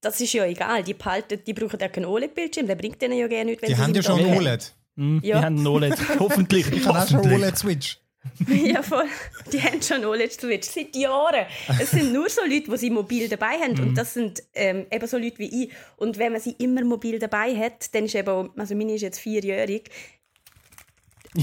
Das 0.00 0.20
ist 0.20 0.32
ja 0.32 0.44
egal. 0.44 0.82
Die, 0.82 0.94
behalten, 0.94 1.40
die 1.46 1.52
brauchen 1.52 1.78
ja 1.78 1.88
keinen 1.88 2.06
OLED-Bildschirm. 2.06 2.66
Der 2.66 2.76
bringt 2.76 3.02
denen 3.02 3.18
ja 3.18 3.26
gerne 3.26 3.50
nichts, 3.50 3.62
wenn 3.62 3.68
Die 3.68 3.74
sie 3.74 3.82
haben 3.82 3.94
ja 3.94 4.02
schon 4.02 4.18
Dock 4.18 4.26
ein 4.26 4.32
haben. 4.32 4.38
OLED. 4.38 4.74
Hm, 5.00 5.20
Ja. 5.24 5.38
Die 5.38 5.44
haben 5.46 5.66
OLED, 5.66 5.96
hoffentlich. 6.18 6.70
Ich 6.72 6.86
habe 6.86 6.98
auch 7.00 7.08
schon. 7.08 7.20
OLED-Switch. 7.20 7.98
ja, 8.48 8.82
voll. 8.82 9.06
Die 9.50 9.62
haben 9.62 9.80
schon 9.80 10.04
OLED-Switch 10.04 10.68
seit 10.68 10.94
Jahren. 10.94 11.46
Es 11.80 11.90
sind 11.92 12.12
nur 12.12 12.28
so 12.28 12.42
Leute, 12.42 12.70
die 12.70 12.76
sie 12.76 12.90
mobil 12.90 13.28
dabei 13.30 13.58
haben. 13.62 13.72
Mhm. 13.72 13.80
Und 13.88 13.94
das 13.94 14.12
sind 14.12 14.42
ähm, 14.54 14.84
eben 14.90 15.06
so 15.06 15.16
Leute 15.16 15.38
wie 15.38 15.64
ich. 15.64 15.70
Und 15.96 16.18
wenn 16.18 16.32
man 16.32 16.40
sie 16.42 16.52
immer 16.58 16.84
mobil 16.84 17.18
dabei 17.18 17.56
hat, 17.56 17.94
dann 17.94 18.04
ist 18.04 18.14
eben, 18.14 18.50
also 18.58 18.74
meine 18.74 18.94
ist 18.94 19.00
jetzt 19.00 19.20
vierjährig, 19.20 19.88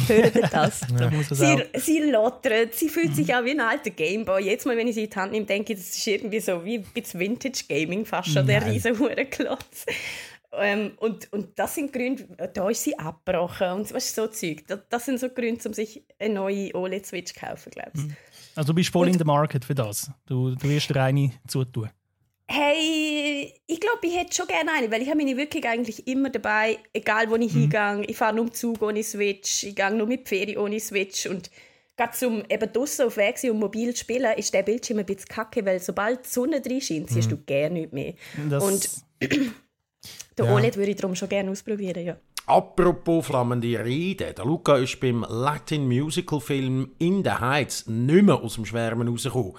hört 0.07 0.35
ihr 0.35 0.41
das? 0.51 0.81
Auch. 1.01 1.35
Sie, 1.35 1.63
sie 1.77 1.99
lottert, 2.11 2.75
sie 2.75 2.89
fühlt 2.89 3.15
sich 3.15 3.33
auch 3.33 3.43
wie 3.43 3.51
ein 3.51 3.61
alter 3.61 3.89
Gameboy. 3.89 4.43
Jetzt 4.43 4.65
mal, 4.65 4.77
wenn 4.77 4.87
ich 4.87 4.95
sie 4.95 5.05
in 5.05 5.09
die 5.09 5.15
Hand 5.15 5.31
nehme, 5.31 5.45
denke 5.45 5.73
ich, 5.73 5.79
das 5.79 5.95
ist 5.95 6.05
irgendwie 6.05 6.41
so 6.41 6.63
wie 6.63 6.75
ein 6.79 6.85
bisschen 6.93 7.19
Vintage-Gaming 7.21 8.05
fast 8.05 8.29
schon, 8.29 8.45
der 8.45 8.65
riesen 8.65 8.99
Hurenklotz. 8.99 9.85
Ähm, 10.53 10.93
und, 10.97 11.31
und 11.33 11.59
das 11.59 11.75
sind 11.75 11.91
Gründe, 11.91 12.25
da 12.53 12.69
ist 12.69 12.83
sie 12.83 12.97
abgebrochen 12.97 13.69
und 13.71 13.91
du, 13.91 13.99
so 13.99 14.27
Zeug. 14.27 14.63
Das, 14.67 14.79
das 14.89 15.05
sind 15.05 15.19
so 15.19 15.29
Gründe, 15.29 15.67
um 15.67 15.73
sich 15.73 16.03
eine 16.19 16.35
neue 16.35 16.73
OLED-Switch 16.73 17.33
zu 17.33 17.39
kaufen, 17.39 17.69
glaube 17.71 17.91
ich. 17.95 18.03
Also 18.55 18.71
du 18.71 18.75
bist 18.75 18.89
voll 18.89 19.09
in 19.09 19.17
der 19.17 19.25
Market 19.25 19.65
für 19.65 19.75
das. 19.75 20.09
Du, 20.25 20.55
du 20.55 20.69
wirst 20.69 20.89
dir 20.89 21.01
eine 21.01 21.31
zutun. 21.47 21.89
Hey, 22.49 23.53
ich 23.67 23.81
glaube, 23.81 23.99
ich 24.03 24.17
hätte 24.17 24.33
schon 24.33 24.47
gerne 24.47 24.71
eine, 24.71 24.89
weil 24.89 25.01
ich 25.01 25.09
habe 25.09 25.21
mich 25.21 25.35
wirklich 25.35 25.67
eigentlich 25.67 26.07
immer 26.07 26.29
dabei, 26.29 26.77
egal 26.93 27.29
wo 27.29 27.35
ich 27.35 27.53
mhm. 27.53 27.69
hingehe. 27.69 28.05
Ich 28.07 28.15
fahre 28.15 28.33
nur 28.33 28.45
im 28.45 28.53
Zug 28.53 28.81
ohne 28.81 29.03
Switch, 29.03 29.63
ich 29.63 29.75
gehe 29.75 29.91
nur 29.91 30.07
mit 30.07 30.29
Ferien 30.29 30.57
ohne 30.57 30.79
Switch 30.79 31.25
und 31.25 31.51
gerade 31.97 32.13
zum 32.13 32.43
eben 32.49 32.71
draussen 32.71 33.07
auf 33.07 33.17
Weg 33.17 33.37
und 33.43 33.59
mobil 33.59 33.93
spielen, 33.95 34.37
ist 34.37 34.53
der 34.53 34.63
Bildschirm 34.63 34.99
ein 34.99 35.05
bisschen 35.05 35.27
kacke, 35.27 35.65
weil 35.65 35.81
sobald 35.81 36.25
die 36.25 36.29
Sonne 36.29 36.61
drin 36.61 36.79
scheint, 36.79 37.09
siehst 37.09 37.29
mhm. 37.29 37.35
du 37.35 37.43
gerne 37.43 37.79
nicht 37.81 37.91
mehr. 37.91 38.13
Das 38.49 38.63
und 38.63 38.89
der 40.37 40.45
ja. 40.45 40.53
OLED 40.53 40.77
würde 40.77 40.91
ich 40.91 40.97
darum 40.97 41.15
schon 41.15 41.29
gerne 41.29 41.51
ausprobieren, 41.51 42.05
ja. 42.05 42.17
Apropos 42.45 43.25
flammende 43.25 43.83
Rede, 43.83 44.33
der 44.33 44.45
Luca 44.45 44.77
ist 44.77 44.99
beim 45.01 45.25
Latin 45.27 45.85
Musical 45.87 46.39
Film 46.39 46.91
In 46.97 47.23
the 47.23 47.31
Heights 47.31 47.87
nicht 47.87 48.23
mehr 48.23 48.35
aus 48.35 48.55
dem 48.55 48.65
Schwärmen 48.65 49.07
rausgekommen. 49.07 49.53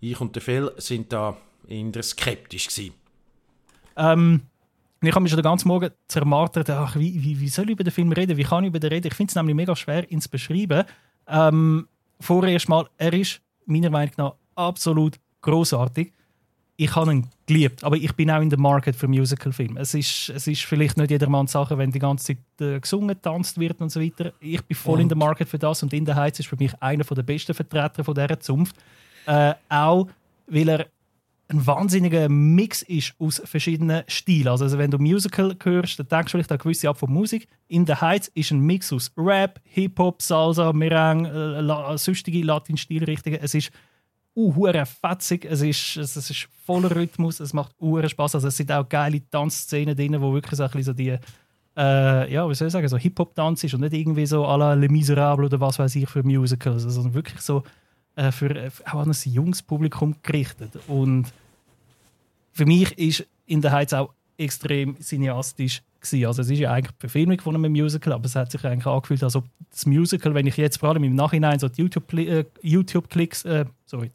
Ich 0.00 0.18
und 0.20 0.34
der 0.34 0.42
Phil 0.42 0.72
sind 0.78 1.12
da 1.12 1.36
eher 1.68 2.02
skeptisch 2.02 2.68
gewesen. 2.68 2.94
Ähm, 3.96 4.42
ich 5.02 5.10
habe 5.10 5.20
mich 5.20 5.30
schon 5.30 5.36
den 5.36 5.44
ganzen 5.44 5.68
Morgen 5.68 5.90
zermartert, 6.08 6.70
ach, 6.70 6.96
wie, 6.96 7.22
wie, 7.22 7.38
wie 7.38 7.48
soll 7.48 7.66
ich 7.66 7.72
über 7.72 7.84
den 7.84 7.92
Film 7.92 8.12
reden, 8.12 8.36
wie 8.36 8.44
kann 8.44 8.64
ich 8.64 8.68
über 8.68 8.80
den 8.80 8.90
reden? 8.90 9.08
Ich 9.08 9.14
finde 9.14 9.30
es 9.30 9.34
nämlich 9.34 9.54
mega 9.54 9.76
schwer, 9.76 10.10
ihn 10.10 10.20
zu 10.20 10.30
beschreiben. 10.30 10.84
Ähm, 11.26 11.88
vorerst 12.20 12.68
mal, 12.68 12.88
er 12.96 13.12
ist 13.12 13.40
meiner 13.66 13.90
Meinung 13.90 14.14
nach 14.16 14.34
absolut 14.54 15.16
großartig. 15.42 16.12
Ich 16.82 16.96
habe 16.96 17.12
ihn 17.12 17.28
geliebt, 17.46 17.84
aber 17.84 17.96
ich 17.96 18.12
bin 18.14 18.28
auch 18.28 18.40
in 18.40 18.50
der 18.50 18.58
Market 18.58 18.96
für 18.96 19.06
Musicalfilme. 19.06 19.78
Es 19.78 19.94
ist, 19.94 20.30
es 20.30 20.48
ist 20.48 20.62
vielleicht 20.62 20.96
nicht 20.96 21.12
jedermanns 21.12 21.52
Sache, 21.52 21.78
wenn 21.78 21.92
die 21.92 22.00
ganze 22.00 22.34
Zeit 22.34 22.60
äh, 22.60 22.80
gesungen, 22.80 23.22
tanzt 23.22 23.60
wird 23.60 23.80
und 23.80 23.92
so 23.92 24.00
weiter. 24.00 24.32
Ich 24.40 24.60
bin 24.64 24.76
voll 24.76 24.94
und. 24.94 25.02
in 25.02 25.08
der 25.08 25.16
Market 25.16 25.48
für 25.48 25.60
das 25.60 25.80
und 25.84 25.92
In 25.92 26.04
der 26.04 26.16
Heiz 26.16 26.40
ist 26.40 26.48
für 26.48 26.56
mich 26.56 26.72
einer 26.82 27.04
der 27.04 27.22
besten 27.22 27.54
Vertreter 27.54 28.02
von 28.02 28.14
dieser 28.14 28.40
Zunft. 28.40 28.74
Äh, 29.26 29.54
auch 29.68 30.08
weil 30.48 30.68
er 30.68 30.86
ein 31.46 31.64
wahnsinniger 31.64 32.28
Mix 32.28 32.82
ist 32.82 33.14
aus 33.20 33.40
verschiedenen 33.44 34.02
Stilen. 34.08 34.48
Also, 34.48 34.64
also 34.64 34.76
wenn 34.76 34.90
du 34.90 34.98
Musical 34.98 35.54
hörst, 35.62 36.00
dann 36.00 36.08
denkst 36.08 36.32
du 36.32 36.38
vielleicht 36.38 36.50
an 36.50 36.58
gewisse 36.58 36.88
Art 36.88 36.98
von 36.98 37.12
Musik. 37.12 37.46
In 37.68 37.86
the 37.86 37.94
Heights 37.94 38.26
ist 38.34 38.50
ein 38.50 38.58
Mix 38.58 38.92
aus 38.92 39.12
Rap, 39.16 39.60
Hip-Hop, 39.64 40.20
Salsa, 40.20 40.72
Merengue, 40.72 41.28
äh, 41.28 41.60
la, 41.60 41.96
sonstige 41.96 42.42
Latin-Stilrichtungen. 42.42 43.38
Es 43.40 43.54
ist 43.54 43.70
uh, 44.34 44.84
fetzig, 44.84 45.44
es 45.44 45.62
ist, 45.62 45.96
es, 45.96 46.16
es 46.16 46.30
ist 46.30 46.48
voller 46.64 46.94
Rhythmus, 46.94 47.40
es 47.40 47.52
macht 47.52 47.74
uh, 47.80 48.06
Spaß. 48.06 48.36
Also 48.36 48.48
es 48.48 48.56
sind 48.56 48.70
auch 48.72 48.88
geile 48.88 49.20
Tanzszenen 49.30 49.96
drin, 49.96 50.20
wo 50.20 50.32
wirklich 50.32 50.56
so, 50.56 50.64
ein 50.64 50.70
bisschen 50.70 50.84
so 50.84 50.92
die 50.92 51.18
äh, 51.76 52.32
ja, 52.32 52.48
wie 52.48 52.54
soll 52.54 52.68
ich 52.68 52.72
sagen, 52.72 52.88
so 52.88 52.98
Hip-Hop-Tanz 52.98 53.64
ist 53.64 53.74
und 53.74 53.80
nicht 53.80 53.94
irgendwie 53.94 54.26
so 54.26 54.44
à 54.44 54.58
la 54.58 54.74
Les 54.74 54.90
Miserables 54.90 55.46
oder 55.46 55.60
was 55.60 55.78
weiß 55.78 55.96
ich 55.96 56.08
für 56.08 56.22
Musicals, 56.22 56.84
also 56.84 56.90
sondern 56.90 57.14
wirklich 57.14 57.40
so 57.40 57.62
äh, 58.16 58.30
für, 58.30 58.54
äh, 58.54 58.70
auch 58.84 59.00
an 59.00 59.10
ein 59.10 59.32
junges 59.32 59.62
Publikum 59.62 60.16
gerichtet. 60.22 60.78
Und 60.86 61.32
für 62.52 62.66
mich 62.66 62.96
ist 62.98 63.26
in 63.46 63.62
der 63.62 63.72
Heiz 63.72 63.92
auch 63.92 64.12
extrem 64.36 65.00
cineastisch 65.00 65.82
gewesen. 66.00 66.26
Also 66.26 66.42
es 66.42 66.50
ist 66.50 66.58
ja 66.58 66.72
eigentlich 66.72 66.92
die 66.92 67.00
Verfilmung 67.00 67.40
von 67.40 67.54
einem 67.54 67.72
Musical, 67.72 68.12
aber 68.12 68.26
es 68.26 68.34
hat 68.34 68.50
sich 68.50 68.64
eigentlich 68.64 68.86
angefühlt, 68.86 69.22
als 69.22 69.36
ob 69.36 69.44
das 69.70 69.86
Musical, 69.86 70.34
wenn 70.34 70.46
ich 70.46 70.56
jetzt 70.56 70.78
vor 70.78 70.90
allem 70.90 71.04
im 71.04 71.14
Nachhinein 71.14 71.58
so 71.58 71.68
die 71.68 71.82
äh, 71.82 72.44
YouTube, 72.62 73.16
äh, 73.16 73.64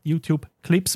YouTube 0.03 0.47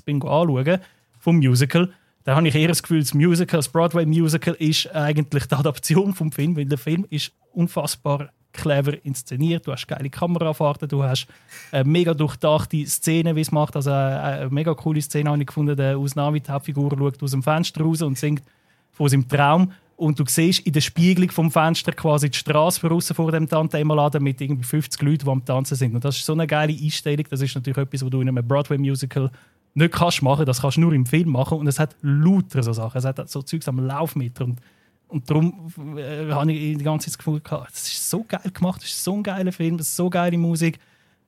bin 0.06 0.22
anschaue 0.22 0.80
vom 1.20 1.38
Musical, 1.38 1.92
da 2.24 2.36
habe 2.36 2.48
ich 2.48 2.56
eher 2.56 2.68
das 2.68 2.84
Gefühl, 2.84 3.00
das 3.00 3.14
Musical, 3.14 3.60
das 3.60 3.70
Broadway-Musical 3.70 4.54
ist 4.56 4.94
eigentlich 4.94 5.46
die 5.48 5.56
Adaption 5.56 6.14
vom 6.14 6.32
Film, 6.32 6.56
weil 6.56 6.66
der 6.66 6.78
Film 6.78 7.06
ist 7.10 7.32
unfassbar 7.54 8.30
clever 8.54 9.04
inszeniert, 9.04 9.66
du 9.66 9.72
hast 9.72 9.88
geile 9.88 10.10
Kamerafahrten, 10.10 10.88
du 10.88 11.04
hast 11.04 11.28
eine 11.72 11.90
mega 11.90 12.14
durchdachte 12.14 12.86
Szene, 12.86 13.36
wie 13.36 13.42
es 13.42 13.52
macht. 13.52 13.76
Also 13.76 13.92
eine, 13.92 14.50
mega 14.50 14.74
coole 14.74 15.02
Szene 15.02 15.30
habe 15.30 15.42
ich 15.42 15.48
gefunden, 15.48 15.76
der 15.76 16.00
Usnavi, 16.00 16.42
die 16.42 16.52
Hauptfigur, 16.52 16.92
schaut 16.98 17.24
aus 17.24 17.32
dem 17.32 17.44
Fenster 17.44 17.84
raus 17.84 18.02
und 18.02 18.18
singt 18.18 18.44
von 18.92 19.10
seinem 19.10 19.28
Traum. 19.28 19.72
Und 20.02 20.20
du 20.20 20.24
siehst 20.28 20.62
in 20.62 20.74
der 20.74 20.82
Spiegelung 20.82 21.30
vom 21.30 21.52
Fenster 21.52 21.92
quasi 21.92 22.32
die 22.32 22.38
Straße 22.38 22.88
draussen 22.88 23.16
vor 23.16 23.32
dem 23.32 23.48
Tante-Laden 23.48 24.24
mit 24.24 24.42
irgendwie 24.42 24.64
50 24.64 25.00
Leuten, 25.04 25.26
die 25.26 25.30
am 25.30 25.46
Tanzen 25.46 25.76
sind. 25.76 25.94
Und 25.94 26.04
das 26.04 26.18
ist 26.18 26.26
so 26.26 26.34
eine 26.34 26.48
geile 26.48 26.74
Einstellung. 26.74 27.28
Das 27.30 27.40
ist 27.40 27.54
natürlich 27.54 27.78
etwas, 27.78 28.02
was 28.02 28.10
du 28.10 28.20
in 28.20 28.28
einem 28.28 28.48
Broadway-Musical 28.48 29.30
nicht 29.76 29.94
kannst 29.94 30.24
machen. 30.24 30.48
Das 30.48 30.62
kannst 30.62 30.78
du 30.78 30.82
nur 30.82 30.94
im 30.94 31.06
Film 31.06 31.30
machen. 31.30 31.60
Und 31.60 31.68
es 31.68 31.78
hat 31.78 31.96
lauter 32.02 32.64
so 32.64 32.74
Sachen. 32.74 32.98
Es 32.98 33.06
hat 33.06 33.30
so 33.30 33.44
Zeugs 33.44 33.68
am 33.68 33.78
Laufmeter. 33.78 34.46
Und 34.46 34.60
und 35.08 35.30
darum 35.30 35.68
äh, 35.98 36.32
habe 36.32 36.54
ich 36.54 36.78
die 36.78 36.84
ganze 36.86 37.06
Zeit 37.06 37.16
das 37.16 37.18
Gefühl 37.18 37.42
gehabt, 37.42 37.72
es 37.74 37.86
ist 37.86 38.10
so 38.10 38.24
geil 38.24 38.50
gemacht, 38.54 38.82
es 38.82 38.92
ist 38.92 39.04
so 39.04 39.14
ein 39.14 39.24
geiler 39.24 39.52
Film, 39.52 39.76
es 39.76 39.90
ist 39.90 39.98
so 39.98 40.10
geile 40.10 40.38
Musik. 40.38 40.80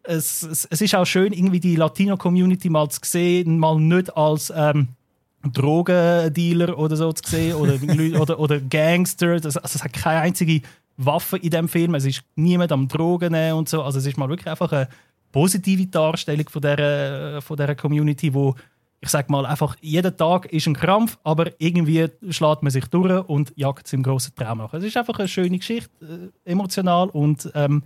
Es, 0.03 0.41
es, 0.41 0.65
es 0.65 0.79
ist 0.79 0.95
auch 0.95 1.03
schön, 1.03 1.33
irgendwie 1.33 1.59
die 1.59 1.75
Latino-Community 1.75 2.69
mal 2.69 2.89
zu 2.89 3.01
sehen, 3.03 3.59
mal 3.59 3.77
nicht 3.77 4.15
als 4.15 4.53
ähm, 4.55 4.87
Drogendealer 5.51 6.77
oder 6.77 6.95
so 6.95 7.11
zu 7.13 7.29
sehen 7.29 7.55
oder, 7.55 7.73
oder, 8.21 8.39
oder 8.39 8.59
Gangster. 8.59 9.39
Das, 9.39 9.57
also 9.57 9.75
es 9.75 9.83
hat 9.83 9.93
keine 9.93 10.21
einzige 10.21 10.61
Waffe 10.97 11.37
in 11.37 11.49
dem 11.49 11.67
Film, 11.67 11.95
es 11.95 12.05
ist 12.05 12.23
niemand 12.35 12.71
am 12.71 12.87
Drogen 12.87 13.33
und 13.53 13.67
so. 13.67 13.81
Also 13.81 13.99
es 13.99 14.05
ist 14.05 14.17
mal 14.17 14.29
wirklich 14.29 14.49
einfach 14.49 14.71
eine 14.71 14.87
positive 15.31 15.87
Darstellung 15.87 16.47
von 16.49 16.61
dieser, 16.61 17.41
von 17.41 17.57
dieser 17.57 17.75
Community, 17.75 18.33
wo 18.33 18.55
ich 19.01 19.09
sag 19.09 19.29
mal 19.29 19.45
einfach, 19.45 19.75
jeder 19.81 20.15
Tag 20.15 20.45
ist 20.53 20.65
ein 20.65 20.75
Krampf, 20.75 21.17
aber 21.25 21.51
irgendwie 21.57 22.07
schlägt 22.29 22.63
man 22.63 22.71
sich 22.71 22.85
durch 22.85 23.27
und 23.27 23.51
jagt 23.57 23.85
seinem 23.85 24.01
grossen 24.01 24.33
Traum 24.33 24.59
nach. 24.59 24.73
Es 24.73 24.83
ist 24.85 24.95
einfach 24.95 25.19
eine 25.19 25.27
schöne 25.27 25.57
Geschichte, 25.57 25.89
äh, 26.01 26.49
emotional 26.49 27.09
und 27.09 27.51
ähm, 27.53 27.83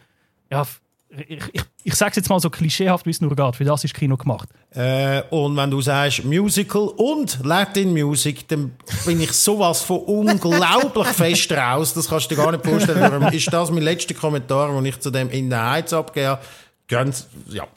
ja, 0.52 0.64
ich, 1.10 1.42
ich, 1.54 1.62
ich 1.84 1.96
sage 1.96 2.12
es 2.12 2.16
jetzt 2.18 2.30
mal 2.30 2.40
so 2.40 2.50
klischeehaft, 2.50 3.06
wie 3.06 3.12
es 3.12 3.22
nur 3.22 3.36
geht. 3.36 3.56
Für 3.56 3.64
das 3.64 3.84
ist 3.84 3.94
Kino 3.94 4.18
gemacht. 4.18 4.50
Äh, 4.72 5.24
und 5.30 5.56
wenn 5.56 5.72
du 5.72 5.82
sagst 5.82 6.26
Musical 6.26 6.90
und 6.98 7.40
Latin 7.44 7.94
Music, 7.94 8.48
dann 8.48 8.72
bin 9.06 9.22
ich 9.22 9.32
sowas 9.32 9.82
von 9.82 10.00
unglaublich 10.00 11.08
fest 11.16 11.52
raus. 11.52 11.94
Das 11.94 12.10
kannst 12.10 12.30
du 12.30 12.36
dir 12.36 12.42
gar 12.42 12.52
nicht 12.52 12.66
vorstellen. 12.66 13.00
Darum 13.00 13.28
ist 13.32 13.52
das 13.52 13.72
mein 13.72 13.84
letzter 13.84 14.14
Kommentar, 14.14 14.74
den 14.74 14.86
ich 14.86 15.00
zu 15.00 15.12
dem 15.12 15.30
In 15.30 15.50
der 15.50 15.70
Heiz 15.70 15.94
abgebe. 15.94 16.40
Ganz, 16.88 17.28
ja, 17.50 17.68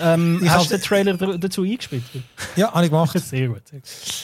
ähm, 0.00 0.40
hast 0.48 0.70
du 0.70 0.76
den 0.76 0.82
Trailer 0.82 1.14
dazu 1.14 1.62
eingespielt? 1.62 2.02
Ja, 2.56 2.72
habe 2.72 2.84
ich 2.84 2.90
gemacht. 2.90 3.18
Sehr 3.18 3.48
gut. 3.48 3.62
Sehr 3.68 3.80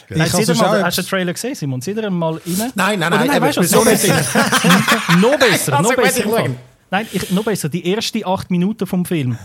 gut. 0.09 0.21
Hast, 0.21 0.49
du 0.49 0.55
mal, 0.55 0.85
hast 0.85 0.99
du 0.99 1.03
den 1.03 1.09
Trailer 1.09 1.33
gesehen, 1.33 1.55
Simon? 1.55 1.81
Sieh 1.81 1.95
dir 1.95 2.11
mal 2.11 2.35
rein. 2.35 2.41
Nein, 2.75 2.99
nein, 2.99 3.11
nein. 3.11 3.27
nein 3.27 3.43
weißt 3.43 3.59
du, 3.59 3.63
so 3.65 3.85
nicht 3.85 4.09
noch 5.21 5.39
besser, 5.39 5.81
noch 5.81 5.95
besser. 5.95 6.25
Nein, 6.91 7.07
ich, 7.13 7.31
noch 7.31 7.45
besser. 7.45 7.69
Die 7.69 7.93
ersten 7.93 8.25
acht 8.27 8.51
Minuten 8.51 8.87
vom 8.87 9.05
Film 9.05 9.39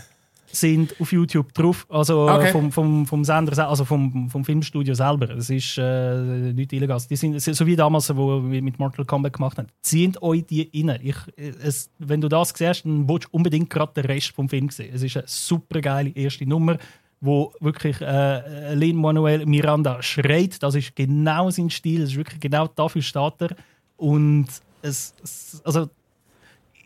sind 0.47 0.95
auf 0.99 1.11
YouTube 1.11 1.53
drauf, 1.53 1.85
also 1.89 2.29
okay. 2.29 2.51
vom, 2.51 2.71
vom, 2.71 3.05
vom 3.05 3.25
Sender, 3.25 3.67
also 3.67 3.83
vom, 3.83 4.29
vom 4.29 4.45
Filmstudio 4.45 4.93
selber. 4.93 5.29
Es 5.31 5.49
ist 5.49 5.77
äh, 5.77 6.53
nicht 6.53 6.71
illegal. 6.71 6.99
Die 7.09 7.15
sind 7.15 7.39
so 7.39 7.65
wie 7.65 7.75
damals, 7.75 8.15
wo 8.15 8.41
wir 8.49 8.61
mit 8.61 8.79
Mortal 8.79 9.05
Kombat 9.05 9.33
gemacht 9.33 9.57
haben. 9.57 9.67
Zieht 9.81 10.21
euch 10.21 10.45
die 10.45 10.71
rein. 10.73 10.99
Ich, 11.03 11.17
es, 11.35 11.89
wenn 11.99 12.21
du 12.21 12.29
das 12.29 12.53
siehst, 12.55 12.85
dann 12.85 13.07
willst 13.07 13.25
du 13.25 13.29
unbedingt 13.31 13.69
gerade 13.69 13.93
den 13.93 14.05
Rest 14.05 14.31
vom 14.31 14.47
Film 14.47 14.69
sehen. 14.69 14.91
Es 14.93 15.03
ist 15.03 15.17
eine 15.17 15.27
super 15.27 15.81
geile 15.81 16.09
erste 16.09 16.47
Nummer 16.47 16.77
wo 17.21 17.51
wirklich 17.59 17.99
äh, 18.01 18.75
Lin 18.75 18.97
Manuel 18.97 19.45
Miranda 19.45 20.03
schreit. 20.03 20.61
Das 20.61 20.75
ist 20.75 20.95
genau 20.95 21.49
sein 21.49 21.71
Stil. 21.71 22.01
Das 22.01 22.11
ist 22.11 22.17
wirklich 22.17 22.39
genau 22.39 22.67
dafür 22.67 23.01
steht 23.01 23.33
er. 23.39 23.55
Und 23.97 24.45
es, 24.83 25.15
es 25.23 25.61
also 25.63 25.89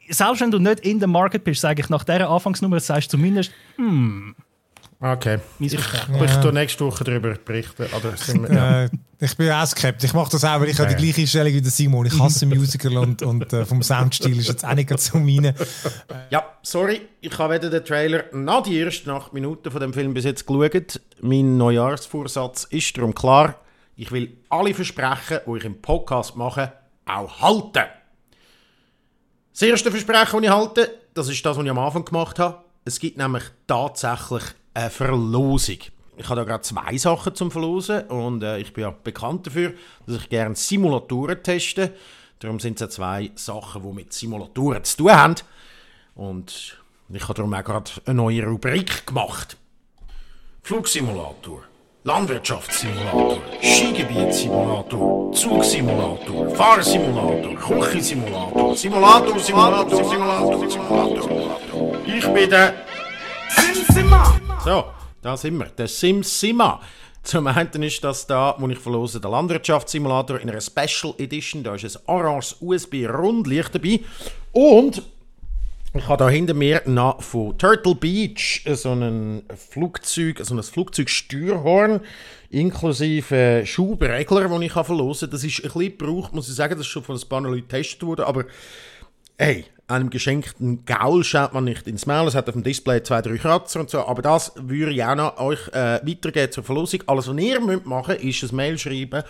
selbst 0.09 0.41
wenn 0.41 0.51
du 0.51 0.59
nicht 0.59 0.81
in 0.81 0.99
der 0.99 1.07
Market 1.07 1.43
bist, 1.43 1.61
sage 1.61 1.81
ich 1.81 1.89
nach 1.89 2.03
dieser 2.03 2.29
Anfangsnummer, 2.29 2.79
sagst 2.79 3.13
du 3.13 3.17
zumindest, 3.17 3.51
hm. 3.75 4.35
Okay. 5.01 5.39
Ich, 5.59 5.73
ich 5.73 5.79
ja. 6.09 6.51
nächste 6.51 6.85
Woche 6.85 7.05
darüber 7.05 7.33
berichten. 7.33 7.83
Oder 7.83 8.13
wir, 8.13 8.53
ja. 8.53 8.83
äh, 8.83 8.89
ich 9.21 9.37
bin 9.37 9.49
auch 9.49 9.65
skeptisch. 9.65 10.09
Ich 10.09 10.13
mache 10.13 10.31
das 10.31 10.43
auch, 10.43 10.59
weil 10.59 10.67
ich 10.67 10.77
ja. 10.77 10.83
habe 10.85 10.93
die 10.93 11.01
gleiche 11.01 11.25
Stellung 11.25 11.53
wie 11.53 11.61
der 11.61 11.71
Simon. 11.71 12.05
Ich 12.05 12.19
hasse 12.19 12.45
Musical 12.45 12.97
und, 12.97 13.21
und 13.21 13.53
äh, 13.53 13.65
vom 13.65 13.81
Soundstil 13.81 14.37
ist 14.37 14.49
jetzt 14.49 14.65
auch 14.65 14.73
nicht 14.73 14.99
so 14.99 15.17
meine. 15.17 15.55
Ja, 16.29 16.43
sorry. 16.63 16.99
Ich 17.21 17.37
habe 17.37 17.53
weder 17.53 17.69
den 17.69 17.85
Trailer 17.85 18.25
noch 18.33 18.63
die 18.63 18.77
ersten 18.77 19.09
acht 19.11 19.31
Minuten 19.31 19.71
von 19.71 19.79
dem 19.79 19.93
Film 19.93 20.13
bis 20.13 20.25
jetzt 20.25 20.45
geschaut. 20.45 20.99
Mein 21.21 21.55
Neujahrsvorsatz 21.55 22.65
ist 22.65 22.97
darum 22.97 23.15
klar. 23.15 23.55
Ich 23.95 24.11
will 24.11 24.35
alle 24.49 24.73
Versprechen, 24.73 25.39
die 25.47 25.57
ich 25.57 25.63
im 25.63 25.81
Podcast 25.81 26.35
mache, 26.35 26.73
auch 27.05 27.39
halten. 27.41 27.85
Das 29.51 29.61
erste 29.61 29.91
Versprechen, 29.91 30.41
das 30.41 30.43
ich 30.43 30.49
halte, 30.49 30.99
das 31.13 31.27
ist 31.27 31.45
das, 31.45 31.57
was 31.57 31.63
ich 31.63 31.69
am 31.69 31.79
Anfang 31.79 32.05
gemacht 32.05 32.39
habe. 32.39 32.63
Es 32.85 32.99
gibt 32.99 33.17
nämlich 33.17 33.43
tatsächlich 33.67 34.43
eine 34.73 34.89
Verlosung. 34.89 35.77
Ich 36.17 36.27
habe 36.27 36.41
da 36.41 36.43
gerade 36.43 36.63
zwei 36.63 36.97
Sachen 36.97 37.35
zum 37.35 37.49
Verlosen 37.49 38.03
und 38.07 38.43
äh, 38.43 38.59
ich 38.59 38.73
bin 38.73 38.83
ja 38.83 38.91
bekannt 38.91 39.47
dafür, 39.47 39.73
dass 40.05 40.17
ich 40.17 40.29
gerne 40.29 40.55
Simulatoren 40.55 41.41
teste. 41.41 41.93
Darum 42.39 42.59
sind 42.59 42.75
es 42.75 42.81
ja 42.81 42.89
zwei 42.89 43.31
Sachen, 43.35 43.83
die 43.83 43.93
mit 43.93 44.13
Simulatoren 44.13 44.83
zu 44.83 44.97
tun 44.97 45.11
haben. 45.11 45.35
Und 46.15 46.77
ich 47.09 47.23
habe 47.23 47.33
darum 47.33 47.53
auch 47.53 47.63
gerade 47.63 47.91
eine 48.05 48.15
neue 48.15 48.45
Rubrik 48.45 49.07
gemacht. 49.07 49.57
Flugsimulator. 50.63 51.63
Landwirtschaftssimulator, 52.05 53.41
Skigebietssimulator, 53.61 55.33
Zugsimulator, 55.33 56.49
Fahrsimulator, 56.55 57.55
Küchensimulator, 57.55 58.73
Simulator, 58.73 59.37
Simulator, 59.37 60.05
Simulator, 60.05 60.69
Simulator. 60.69 62.05
Ich 62.05 62.25
bin 62.25 62.49
der 62.49 62.73
SimSima. 63.49 64.39
So, 64.63 64.85
da 65.21 65.35
sind 65.35 65.57
wir, 65.57 65.65
der 65.65 65.89
SimSima. 65.89 66.79
Zum 67.21 67.47
einen 67.47 67.83
ist 67.83 68.01
das 68.01 68.25
da, 68.25 68.55
wo 68.57 68.69
ich 68.69 68.79
verlose, 68.79 69.19
der 69.19 69.31
Landwirtschaftssimulator 69.31 70.39
in 70.39 70.49
einer 70.49 70.61
Special 70.61 71.13
Edition. 71.17 71.63
Da 71.63 71.75
ist 71.75 71.97
ein 71.97 72.03
Orange 72.05 72.55
USB 72.61 73.05
Rundlicht 73.09 73.75
dabei. 73.75 73.99
Und 74.53 75.03
ich 75.93 76.07
habe 76.07 76.17
da 76.17 76.29
hinter 76.29 76.53
mir 76.53 76.83
noch 76.85 77.21
von 77.21 77.57
Turtle 77.57 77.95
Beach 77.95 78.63
so 78.73 78.93
ein 78.93 79.43
Flugzeug, 79.55 80.39
so 80.43 80.55
ein 80.55 80.61
Flugzeugsteuerhorn 80.61 82.01
inklusive 82.51 83.63
Schubregler, 83.65 84.49
den 84.49 84.61
ich 84.61 84.73
verlosen 84.73 85.27
kann. 85.27 85.31
Das 85.31 85.43
ist 85.43 85.59
ein 85.59 85.63
bisschen 85.63 85.97
gebraucht, 85.97 86.33
muss 86.33 86.47
ich 86.47 86.55
sagen. 86.55 86.75
Das 86.75 86.81
ist 86.81 86.87
schon 86.87 87.03
von 87.03 87.15
ein 87.15 87.27
paar 87.27 87.41
Leuten 87.41 87.67
getestet 87.67 88.03
worden. 88.03 88.25
Aber 88.25 88.45
hey, 89.37 89.65
einem 89.87 90.11
geschenkten 90.11 90.85
Gaul 90.85 91.23
schaut 91.23 91.53
man 91.53 91.63
nicht 91.63 91.87
ins 91.87 92.05
Maul. 92.05 92.27
Es 92.27 92.35
hat 92.35 92.47
auf 92.47 92.53
dem 92.53 92.61
Display 92.63 93.01
zwei, 93.01 93.21
drei 93.21 93.37
Kratzer 93.37 93.79
und 93.79 93.89
so. 93.89 94.05
Aber 94.05 94.21
das 94.21 94.51
würde 94.55 94.91
ich 94.91 95.03
auch 95.03 95.15
noch 95.15 95.39
euch 95.39 95.67
äh, 95.69 95.99
weitergeben 96.05 96.51
zur 96.51 96.63
Verlosung. 96.63 97.01
Alles, 97.07 97.27
was 97.27 97.37
ihr 97.37 97.59
müsst 97.59 97.87
machen 97.87 98.17
ist 98.17 98.43
ein 98.43 98.55
Mail 98.55 98.77
schreiben 98.77 99.23